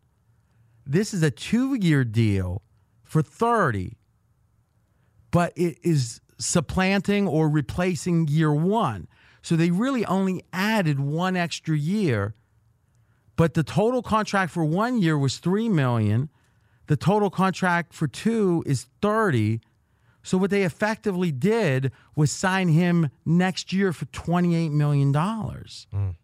[0.87, 2.63] This is a two-year deal
[3.03, 3.97] for 30,
[5.35, 9.09] but it is supplanting or replacing year one.
[9.43, 12.37] So they really only added one extra year,
[13.35, 16.29] but the total contract for one year was three million.
[16.87, 19.61] The total contract for two is 30.
[20.23, 25.13] So what they effectively did was sign him next year for $28 million.
[25.13, 26.15] Mm.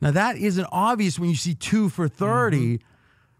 [0.00, 2.86] Now that isn't obvious when you see two for 30, mm-hmm.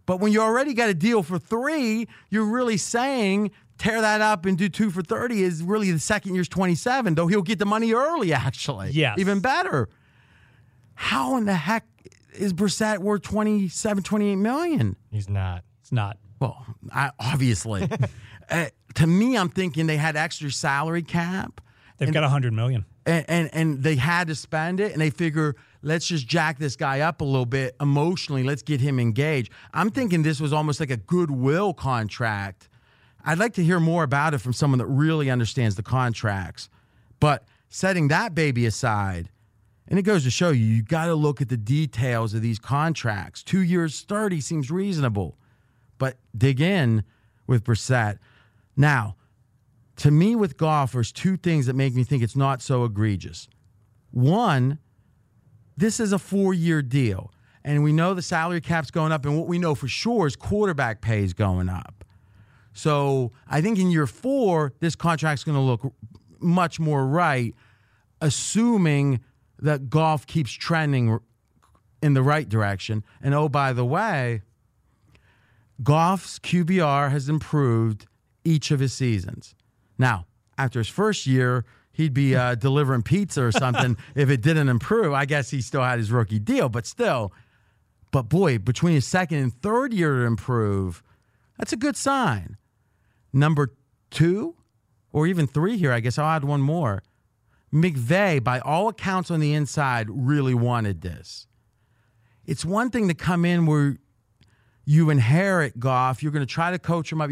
[0.05, 4.45] but when you already got a deal for three, you're really saying tear that up
[4.45, 7.67] and do two for 30 is really the second year's 27, though he'll get the
[7.67, 8.91] money early, actually.
[8.91, 9.19] Yes.
[9.19, 9.89] Even better.
[10.95, 11.87] How in the heck
[12.35, 14.97] is Brissett worth 27, 28 million?
[15.11, 15.65] He's not.
[15.81, 16.19] It's not.
[16.41, 17.89] Well, I, obviously.
[18.51, 21.63] uh, to me, I'm thinking they had extra salary cap.
[21.97, 22.85] They've and, got a hundred million.
[23.07, 26.77] And, and and they had to spend it, and they figure let's just jack this
[26.77, 28.43] guy up a little bit emotionally.
[28.43, 29.53] Let's get him engaged.
[29.75, 32.70] I'm thinking this was almost like a goodwill contract.
[33.25, 36.69] I'd like to hear more about it from someone that really understands the contracts.
[37.19, 39.29] But setting that baby aside,
[39.87, 42.59] and it goes to show you, you got to look at the details of these
[42.59, 43.43] contracts.
[43.43, 45.37] Two years, 30 seems reasonable,
[45.99, 47.03] but dig in
[47.47, 48.19] with Brissett.
[48.77, 49.17] Now,
[49.97, 53.49] To me, with Goff, there's two things that make me think it's not so egregious.
[54.13, 54.79] One,
[55.77, 57.33] this is a four year deal.
[57.65, 59.27] And we know the salary cap's going up.
[59.27, 62.00] And what we know for sure is quarterback pay is going up.
[62.73, 65.93] So I think in year four, this contract's going to look
[66.39, 67.55] much more right,
[68.21, 69.21] assuming
[69.59, 71.19] that Goff keeps trending
[72.03, 73.05] in the right direction.
[73.23, 74.43] And oh, by the way,
[75.83, 78.07] Goff's QBR has improved
[78.45, 79.55] each of his seasons.
[79.99, 84.69] Now, after his first year, he'd be uh, delivering pizza or something if it didn't
[84.69, 85.13] improve.
[85.13, 87.33] I guess he still had his rookie deal, but still.
[88.11, 91.03] But boy, between his second and third year to improve,
[91.59, 92.57] that's a good sign.
[93.33, 93.75] Number
[94.11, 94.57] two,
[95.13, 97.03] or even three here, I guess I'll add one more.
[97.73, 101.47] McVay, by all accounts on the inside, really wanted this.
[102.45, 103.97] It's one thing to come in where
[104.85, 107.31] you inherit Goff, you're going to try to coach him up.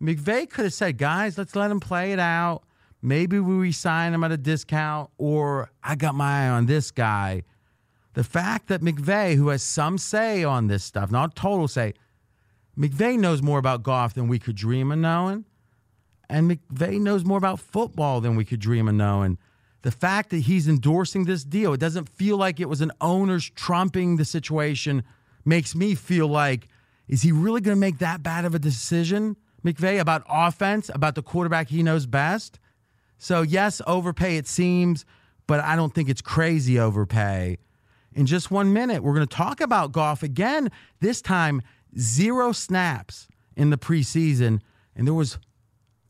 [0.00, 2.62] McVay could have said, guys, let's let him play it out.
[3.00, 7.44] Maybe we resign him at a discount, or I got my eye on this guy.
[8.14, 11.94] The fact that McVay, who has some say on this stuff, not total say,
[12.78, 15.44] McVay knows more about Goff than we could dream of knowing.
[16.30, 19.38] And McVay knows more about football than we could dream of knowing.
[19.82, 23.50] The fact that he's endorsing this deal, it doesn't feel like it was an owner's
[23.50, 25.02] trumping the situation,
[25.44, 26.68] makes me feel like,
[27.08, 31.14] is he really going to make that bad of a decision, McVay, about offense, about
[31.14, 32.60] the quarterback he knows best?
[33.18, 35.04] So, yes, overpay it seems,
[35.46, 37.58] but I don't think it's crazy overpay.
[38.12, 40.70] In just one minute, we're going to talk about Goff again.
[41.00, 41.62] This time,
[41.96, 44.60] zero snaps in the preseason,
[44.96, 45.38] and there was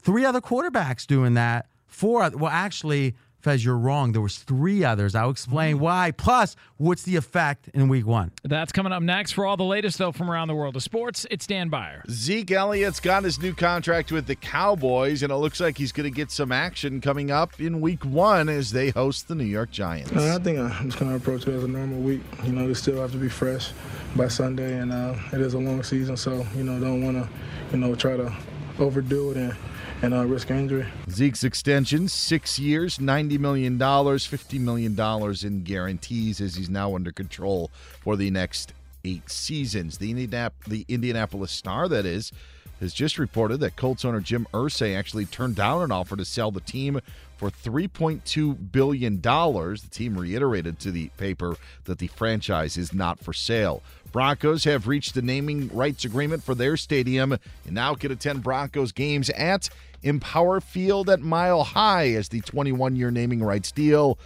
[0.01, 1.67] three other quarterbacks doing that.
[1.87, 4.11] Four, well, actually, Fez, you're wrong.
[4.13, 5.15] There was three others.
[5.15, 5.85] I'll explain Mm-hmm.
[5.85, 6.11] why.
[6.11, 8.33] Plus, what's the effect in week one?
[8.43, 9.33] That's coming up next.
[9.33, 12.03] For all the latest, though, from around the world of sports, it's Dan Beyer.
[12.11, 16.11] Zeke Elliott's got his new contract with the Cowboys, and it looks like he's going
[16.11, 19.71] to get some action coming up in week one as they host the New York
[19.71, 20.11] Giants.
[20.13, 22.23] Uh, I think I'm just going to approach it as a normal week.
[22.45, 23.71] You know, they still have to be fresh
[24.17, 27.29] by Sunday, and uh, it is a long season, so, you know, don't want to,
[27.71, 28.35] you know, try to
[28.81, 29.55] overdo it and,
[30.03, 30.87] and uh, risk injury.
[31.11, 34.99] Zeke's extension, six years, $90 million, $50 million
[35.43, 37.71] in guarantees as he's now under control
[38.01, 38.73] for the next
[39.05, 39.99] eight seasons.
[39.99, 42.33] The, Indianap- the Indianapolis Star, that is,
[42.81, 46.51] has just reported that Colts owner Jim Irsay actually turned down an offer to sell
[46.51, 47.01] the team
[47.37, 49.21] for $3.2 billion.
[49.21, 53.83] The team reiterated to the paper that the franchise is not for sale.
[54.11, 58.93] Broncos have reached the naming rights agreement for their stadium and now can attend Broncos
[58.93, 59.69] games at
[60.03, 64.19] Empower Field at Mile High as the 21 year naming rights deal.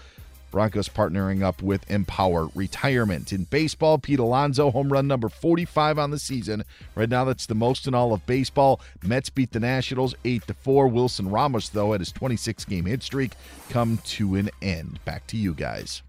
[0.53, 3.33] Broncos partnering up with Empower Retirement.
[3.33, 6.63] In baseball, Pete Alonso, home run number 45 on the season.
[6.95, 8.81] Right now, that's the most in all of baseball.
[9.03, 10.89] Mets beat the Nationals 8 to 4.
[10.89, 13.33] Wilson Ramos, though, at his 26 game hit streak,
[13.71, 15.01] come to an end.
[15.07, 16.03] Back to you guys.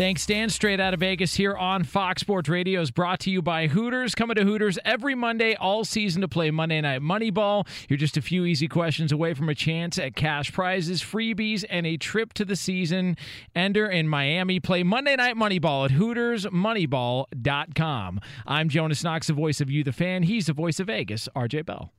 [0.00, 0.48] Thanks, Dan.
[0.48, 4.14] Straight out of Vegas here on Fox Sports Radio is brought to you by Hooters.
[4.14, 7.68] Coming to Hooters every Monday all season to play Monday Night Moneyball.
[7.86, 11.86] You're just a few easy questions away from a chance at cash prizes, freebies, and
[11.86, 13.18] a trip to the season
[13.54, 14.58] ender in Miami.
[14.58, 18.20] Play Monday Night Moneyball at HootersMoneyball.com.
[18.46, 20.22] I'm Jonas Knox, the voice of you, the fan.
[20.22, 21.92] He's the voice of Vegas, RJ Bell.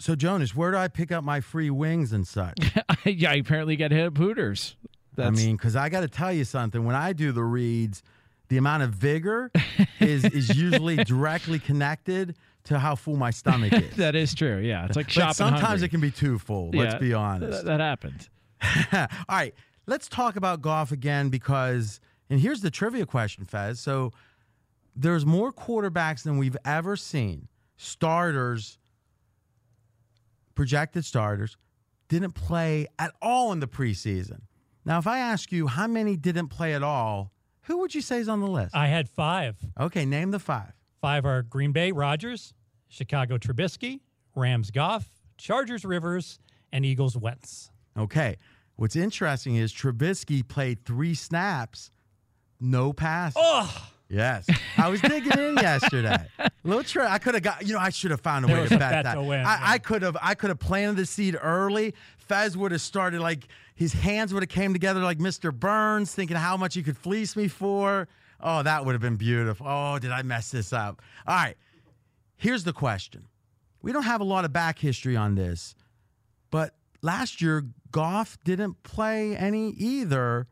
[0.00, 2.58] So, Jonas, where do I pick up my free wings and such?
[3.04, 4.74] yeah, you apparently get hit at Hooters.
[5.18, 6.84] I mean, because I got to tell you something.
[6.84, 8.02] When I do the reads,
[8.48, 9.50] the amount of vigor
[10.00, 13.96] is is usually directly connected to how full my stomach is.
[13.96, 14.58] that is true.
[14.58, 15.34] Yeah, it's like But shopping.
[15.34, 15.86] sometimes hungry.
[15.86, 16.70] it can be too full.
[16.72, 17.52] Let's be honest.
[17.52, 18.30] th- that happens.
[18.92, 19.54] All right,
[19.86, 21.98] let's talk about Goff again because,
[22.30, 23.80] and here's the trivia question, Fez.
[23.80, 24.12] So
[24.94, 27.48] there's more quarterbacks than we've ever seen.
[27.76, 28.78] Starters,
[30.54, 31.56] projected starters,
[32.08, 34.42] didn't play at all in the preseason.
[34.84, 38.18] Now, if I ask you how many didn't play at all, who would you say
[38.18, 38.74] is on the list?
[38.74, 39.56] I had five.
[39.78, 40.72] Okay, name the five.
[41.00, 42.52] Five are Green Bay Rodgers,
[42.88, 44.00] Chicago Trubisky,
[44.34, 45.06] Rams Goff,
[45.38, 46.38] Chargers Rivers,
[46.72, 47.70] and Eagles Wentz.
[47.96, 48.36] Okay.
[48.76, 51.90] What's interesting is Trubisky played three snaps,
[52.60, 53.34] no pass.
[53.36, 56.18] Oh, Yes, I was digging in yesterday.
[56.64, 57.08] Little trick.
[57.08, 57.66] I could have got.
[57.66, 59.24] You know, I should have found a There way to bet that.
[59.24, 59.58] win, I.
[59.72, 60.18] I could have.
[60.20, 61.94] I could have planted the seed early.
[62.18, 65.52] Fez would have started like his hands would have came together like Mr.
[65.52, 68.08] Burns, thinking how much he could fleece me for.
[68.40, 69.66] Oh, that would have been beautiful.
[69.68, 71.00] Oh, did I mess this up?
[71.26, 71.56] All right.
[72.36, 73.28] Here's the question.
[73.82, 75.74] We don't have a lot of back history on this,
[76.50, 80.46] but last year Goff didn't play any either.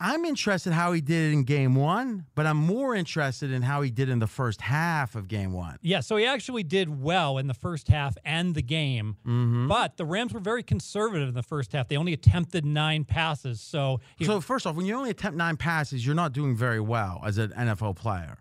[0.00, 3.90] I'm interested how he did in game one, but I'm more interested in how he
[3.90, 5.76] did in the first half of game one.
[5.82, 9.66] Yeah, so he actually did well in the first half and the game, Mm-hmm.
[9.66, 11.88] but the Rams were very conservative in the first half.
[11.88, 13.60] They only attempted nine passes.
[13.60, 16.80] So, he, So first off, when you only attempt nine passes, you're not doing very
[16.80, 18.38] well as an NFL player.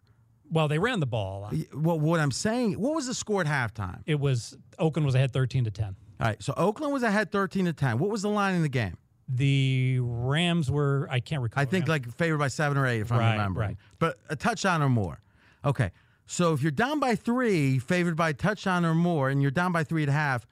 [0.51, 1.49] well, they ran the ball.
[1.73, 4.01] Well, what I'm saying, what was the score at halftime?
[4.05, 5.85] It was Oakland was ahead 13 to 10.
[6.19, 7.97] All right, so Oakland was ahead 13 to 10.
[7.99, 8.95] What was the line in the game?
[9.29, 11.61] The Rams were I can't recall.
[11.61, 13.69] I think like favored by seven or eight, if I'm remembering.
[13.69, 13.77] right.
[13.99, 15.21] But a touchdown or more.
[15.65, 15.91] Okay.
[16.25, 19.71] So if you're down by three, favored by a touchdown or more, and you're down
[19.71, 20.45] by three and a half,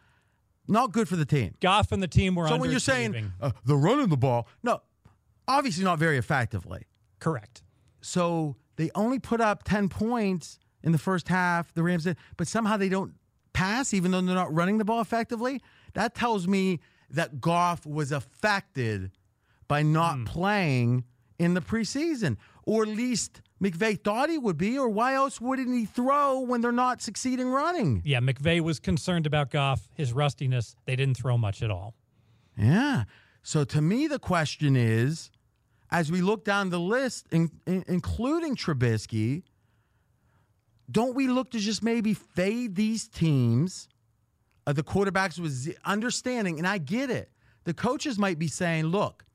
[0.68, 1.54] not good for the team.
[1.62, 4.82] Goff and the team were so when you're saying uh, they're running the ball, no,
[5.48, 6.84] obviously not very effectively.
[7.20, 7.62] correct.
[8.02, 12.48] So they only put up 10 points in the first half, the Rams did, but
[12.48, 13.14] somehow they don't
[13.54, 15.62] pass, even though they're not running the ball effectively.
[15.94, 19.12] That tells me that Goff was affected
[19.68, 20.24] by not hmm.
[20.26, 21.04] playing
[21.38, 25.74] in the preseason, or at least McVay thought he would be, or why else wouldn't
[25.74, 28.02] he throw when they're not succeeding running?
[28.06, 30.76] Yeah, McVay was concerned about Goff, his rustiness.
[30.86, 31.96] They didn't throw much at all.
[32.58, 33.04] Yeah.
[33.44, 35.30] So to me, the question is,
[35.92, 39.44] as we look down the list, in, in- including Trubisky,
[40.92, 43.88] don't we look to just maybe fade these teams,
[44.68, 46.58] uh, the quarterbacks was understanding?
[46.58, 47.32] And I get it.
[47.66, 49.26] The coaches might be saying, look,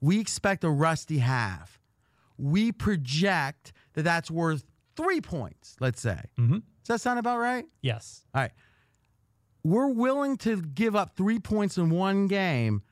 [0.00, 1.80] we expect a rusty half.
[2.38, 4.64] We project that that's worth
[4.96, 6.20] three points, let's say.
[6.38, 6.54] Mm-hmm.
[6.54, 7.64] Does that sound about right?
[7.82, 8.24] Yes.
[8.34, 8.52] All right.
[9.62, 12.82] We're willing to give up three points in one game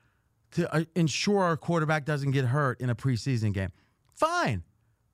[0.53, 3.71] to uh, ensure our quarterback doesn't get hurt in a preseason game.
[4.15, 4.63] Fine.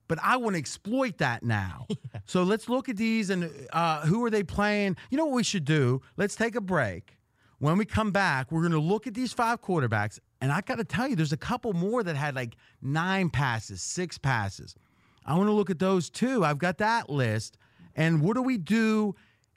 [0.07, 1.87] But I want to exploit that now.
[2.27, 4.97] So let's look at these and uh, who are they playing?
[5.11, 6.01] You know what we should do?
[6.17, 7.19] Let's take a break.
[7.59, 10.19] When we come back, we're going to look at these five quarterbacks.
[10.41, 13.83] And I got to tell you, there's a couple more that had like nine passes,
[13.83, 14.75] six passes.
[15.27, 16.45] I want to look at those too.
[16.45, 17.57] I've got that list.
[17.95, 19.15] And what do we do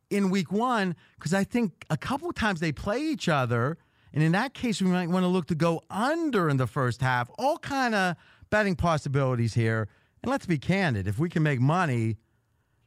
[0.09, 0.95] in week one?
[1.17, 3.77] Because I think a couple of times they play each other.
[4.13, 7.01] And in that case, we might want to look to go under in the first
[7.01, 7.29] half.
[7.37, 8.15] All kind of
[8.49, 9.89] betting possibilities here.
[10.23, 11.07] And let's be candid.
[11.07, 12.17] If we can make money,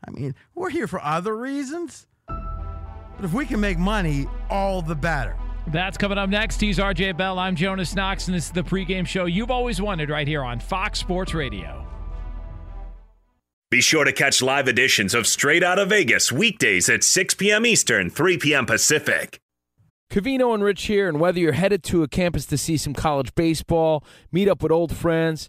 [0.07, 2.07] I mean, we're here for other reasons.
[2.27, 5.37] But if we can make money, all the better.
[5.67, 6.61] That's coming up next.
[6.61, 7.39] He's RJ Bell.
[7.39, 10.59] I'm Jonas Knox, and this is the pregame show you've always wanted right here on
[10.59, 11.87] Fox Sports Radio.
[13.71, 17.65] Be sure to catch live editions of Straight Out of Vegas weekdays at 6 p.m.
[17.65, 18.67] Eastern, 3 p.m.
[18.67, 19.39] Pacific.
[20.11, 23.33] Cavino and Rich here, and whether you're headed to a campus to see some college
[23.37, 24.03] baseball,
[24.33, 25.49] meet up with old friends,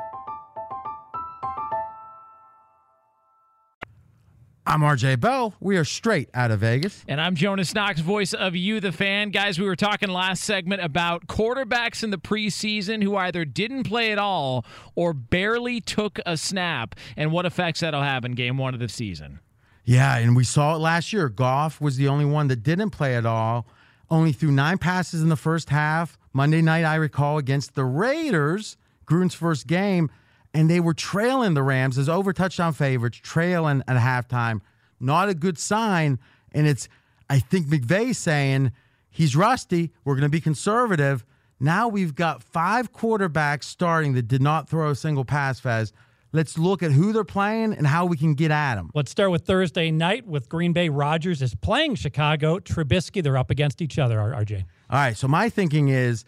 [4.71, 5.53] I'm RJ Bell.
[5.59, 7.03] We are straight out of Vegas.
[7.05, 9.29] And I'm Jonas Knox, voice of You, the fan.
[9.31, 14.13] Guys, we were talking last segment about quarterbacks in the preseason who either didn't play
[14.13, 14.65] at all
[14.95, 18.87] or barely took a snap and what effects that'll have in game one of the
[18.87, 19.41] season.
[19.83, 21.27] Yeah, and we saw it last year.
[21.27, 23.67] Goff was the only one that didn't play at all,
[24.09, 26.17] only threw nine passes in the first half.
[26.31, 30.09] Monday night, I recall, against the Raiders, Gruden's first game
[30.53, 34.61] and they were trailing the Rams as over touchdown favorites, trailing at halftime.
[34.99, 36.19] Not a good sign.
[36.53, 36.89] And it's,
[37.29, 38.71] I think McVay saying
[39.09, 39.91] he's rusty.
[40.03, 41.25] We're going to be conservative.
[41.59, 45.93] Now we've got five quarterbacks starting that did not throw a single pass, Fez.
[46.33, 48.89] Let's look at who they're playing and how we can get at them.
[48.95, 50.87] Let's start with Thursday night with Green Bay.
[50.87, 52.57] Rodgers is playing Chicago.
[52.57, 54.63] Trubisky, they're up against each other, RJ.
[54.89, 55.15] All right.
[55.15, 56.23] So my thinking is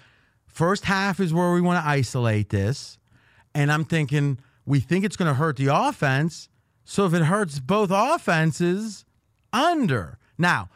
[0.46, 2.98] first half is where we want to isolate this.
[3.56, 6.50] And I'm thinking, we think it's going to hurt the offense.
[6.86, 9.06] So if it hurts both offenses,
[9.54, 10.18] under.
[10.38, 10.70] Now,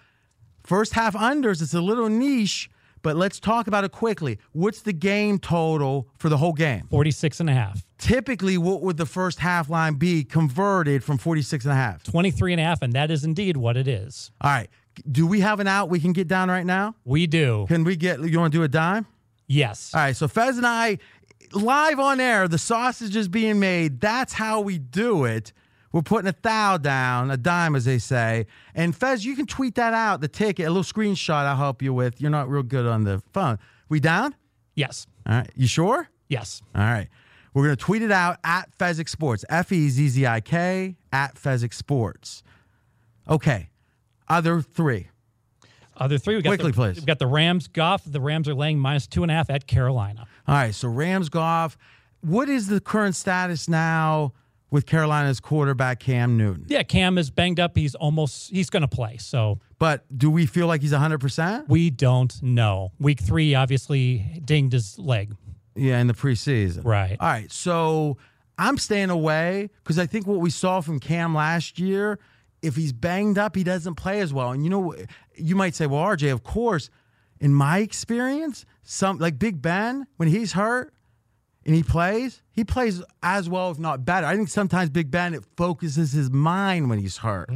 [0.64, 2.70] first half unders, it's a little niche,
[3.02, 4.40] but let's talk about it quickly.
[4.54, 6.88] What's the game total for the whole game?
[6.90, 7.86] 46 and a half.
[7.98, 12.04] Typically, what would the first half line be converted from 46 and a half?
[12.04, 14.32] 23 and a half, and that is indeed what it is.
[14.42, 14.70] All right.
[15.12, 16.96] Do we have an out we can get down right now?
[17.06, 17.66] We do.
[17.68, 19.06] Can we get, you want to do a dime?
[19.48, 19.92] Yes.
[19.94, 20.16] All right.
[20.16, 20.98] So Fez and I,
[21.54, 24.02] live on air, the sausage is being made.
[24.02, 25.54] That's how we do it.
[25.92, 28.46] We're putting a thou down, a dime, as they say.
[28.76, 31.94] And Fez, you can tweet that out, the ticket, a little screenshot I'll help you
[31.94, 32.22] with.
[32.22, 33.58] You're not real good on the phone.
[33.90, 34.36] We down?
[34.76, 35.08] Yes.
[35.26, 35.50] All right.
[35.56, 36.10] You sure?
[36.28, 36.62] Yes.
[36.76, 37.08] All right.
[37.54, 40.98] We're going to tweet it out at Fezzik Sports, F E Z Z I K,
[41.12, 42.44] at Fezzik Sports.
[43.28, 43.70] Okay.
[44.28, 45.08] Other three.
[45.98, 46.36] Other three.
[46.36, 46.96] We got Quickly, the, please.
[46.96, 47.68] We've got the Rams.
[47.68, 48.04] Goff.
[48.06, 50.26] The Rams are laying minus two and a half at Carolina.
[50.48, 50.74] All right.
[50.74, 51.78] So Rams Goff.
[52.22, 54.34] What is the current status now
[54.72, 56.66] with Carolina's quarterback Cam Newton?
[56.68, 57.78] Yeah, Cam is banged up.
[57.78, 59.18] He's almost he's going to play.
[59.18, 61.68] So, but do we feel like he's 100%?
[61.70, 62.92] We don't know.
[63.00, 65.36] Week 3 obviously dinged his leg.
[65.76, 66.84] Yeah, in the preseason.
[66.84, 67.18] Right.
[67.20, 67.52] All right.
[67.52, 68.18] So,
[68.58, 72.18] I'm staying away cuz I think what we saw from Cam last year,
[72.62, 74.52] if he's banged up, he doesn't play as well.
[74.52, 74.96] And you know
[75.36, 76.90] you might say, "Well, RJ, of course,
[77.40, 80.94] in my experience, some like Big Ben when he's hurt,
[81.66, 84.26] and he plays, he plays as well, if not better.
[84.26, 87.50] I think sometimes Big Ben it focuses his mind when he's hurt.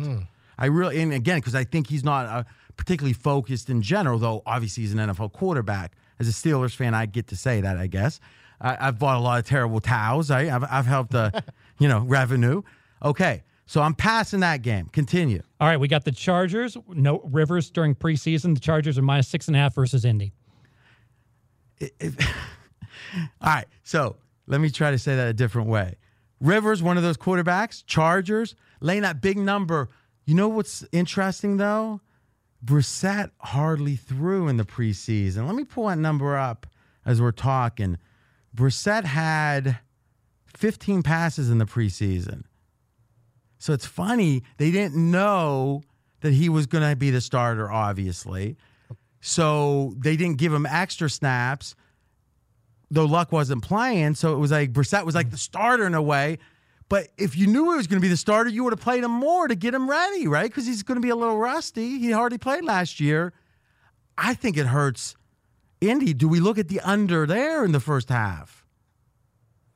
[0.60, 2.44] I really, and again, because I think he's not uh,
[2.76, 5.94] particularly focused in general, though obviously he's an NFL quarterback.
[6.20, 8.20] As a Steelers fan, I get to say that, I guess.
[8.60, 10.30] I, I've bought a lot of terrible towels.
[10.30, 11.44] I, I've, I've helped the,
[11.80, 12.62] you know, revenue.
[13.04, 14.88] Okay, so I'm passing that game.
[14.88, 15.42] Continue.
[15.62, 16.76] All right, we got the Chargers.
[16.90, 18.54] No Rivers during preseason.
[18.54, 20.34] The Chargers are minus six and a half versus Indy.
[21.82, 21.88] All
[23.42, 25.96] right, so let me try to say that a different way.
[26.42, 29.88] Rivers, one of those quarterbacks, Chargers, laying that big number.
[30.26, 32.02] You know what's interesting though?
[32.66, 35.48] Brissett hardly threw in the preseason.
[35.48, 36.68] Let me pull that number up
[37.06, 37.98] as we're talking.
[38.54, 39.78] Brissett had
[40.58, 42.44] 15 passes in the preseason.
[43.62, 45.84] So it's funny, they didn't know
[46.22, 48.58] that he was going to be the starter, obviously.
[49.22, 51.76] So they didn't give him extra snaps
[52.92, 56.02] though Luck wasn't playing, so it was like Brissett was like the starter in a
[56.02, 56.38] way.
[56.90, 59.04] But if you knew he was going to be the starter, you would have played
[59.04, 60.50] him more to get him ready, right?
[60.50, 61.98] Because he's going to be a little rusty.
[62.00, 63.32] He hardly played last year.
[64.18, 65.16] I think it hurts
[65.80, 66.14] Indy.
[66.14, 68.61] Do we look at the under there in the first half?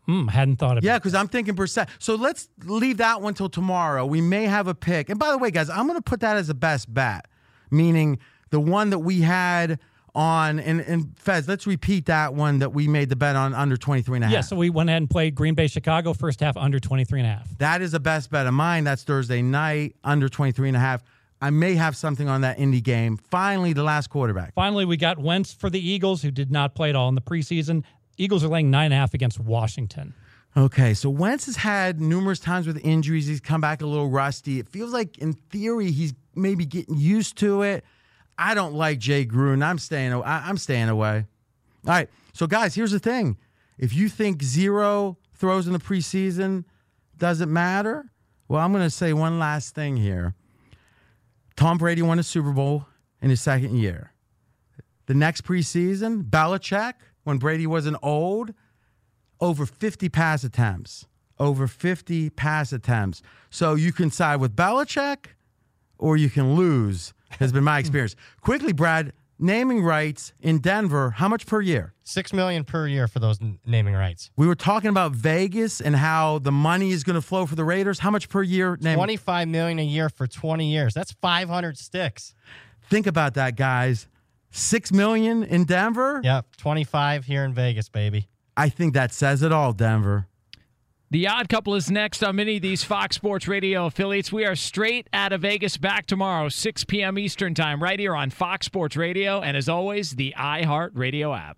[0.05, 1.89] Hmm, hadn't thought of Yeah, because I'm thinking percent.
[1.99, 4.05] So let's leave that one till tomorrow.
[4.05, 5.09] We may have a pick.
[5.09, 7.27] And by the way, guys, I'm going to put that as the best bet,
[7.71, 8.19] meaning
[8.51, 9.79] the one that we had
[10.15, 13.75] on and, and Fez, let's repeat that one that we made the bet on under
[13.75, 14.33] 23 and a half.
[14.33, 17.27] Yeah, so we went ahead and played Green Bay Chicago first half under 23 and
[17.27, 17.57] a half.
[17.57, 18.85] That is a best bet of mine.
[18.85, 21.03] That's Thursday night under 23 and a half.
[21.41, 23.17] I may have something on that indie game.
[23.17, 24.53] Finally, the last quarterback.
[24.53, 27.21] Finally, we got Wentz for the Eagles, who did not play at all in the
[27.21, 27.83] preseason.
[28.17, 30.13] Eagles are laying nine and a half against Washington.
[30.57, 33.27] Okay, so Wentz has had numerous times with injuries.
[33.27, 34.57] He's come back a little rusty.
[34.59, 37.83] It feels like, in theory, he's maybe getting used to it.
[38.37, 39.63] I don't like Jay Gruden.
[39.63, 40.13] I'm staying.
[40.13, 41.25] I'm staying away.
[41.85, 42.09] All right.
[42.33, 43.37] So guys, here's the thing:
[43.77, 46.65] if you think zero throws in the preseason
[47.17, 48.11] doesn't matter,
[48.47, 50.35] well, I'm going to say one last thing here.
[51.55, 52.85] Tom Brady won a Super Bowl
[53.21, 54.11] in his second year.
[55.05, 56.93] The next preseason, Belichick,
[57.25, 58.53] when Brady wasn't old,
[59.41, 61.05] over 50 pass attempts.
[61.37, 63.21] Over 50 pass attempts.
[63.49, 65.25] So you can side with Belichick
[65.97, 68.15] or you can lose, has been my experience.
[68.39, 71.93] Quickly, Brad, naming rights in Denver, how much per year?
[72.05, 74.29] Six million per year for those n- naming rights.
[74.37, 77.65] We were talking about Vegas and how the money is going to flow for the
[77.65, 77.99] Raiders.
[77.99, 78.77] How much per year?
[78.79, 80.93] Name- Twenty-five million a year for twenty years.
[80.93, 82.33] That's five hundred sticks.
[82.89, 84.07] Think about that, guys.
[84.55, 86.21] Six million in Denver.
[86.23, 88.29] Yep, twenty-five here in Vegas, baby.
[88.55, 90.27] I think that says it all, Denver.
[91.11, 94.31] The Odd Couple is next on many of these Fox Sports Radio affiliates.
[94.31, 97.19] We are straight out of Vegas back tomorrow, 6 p.m.
[97.19, 101.57] Eastern Time, right here on Fox Sports Radio, and as always, the iHeart Radio app.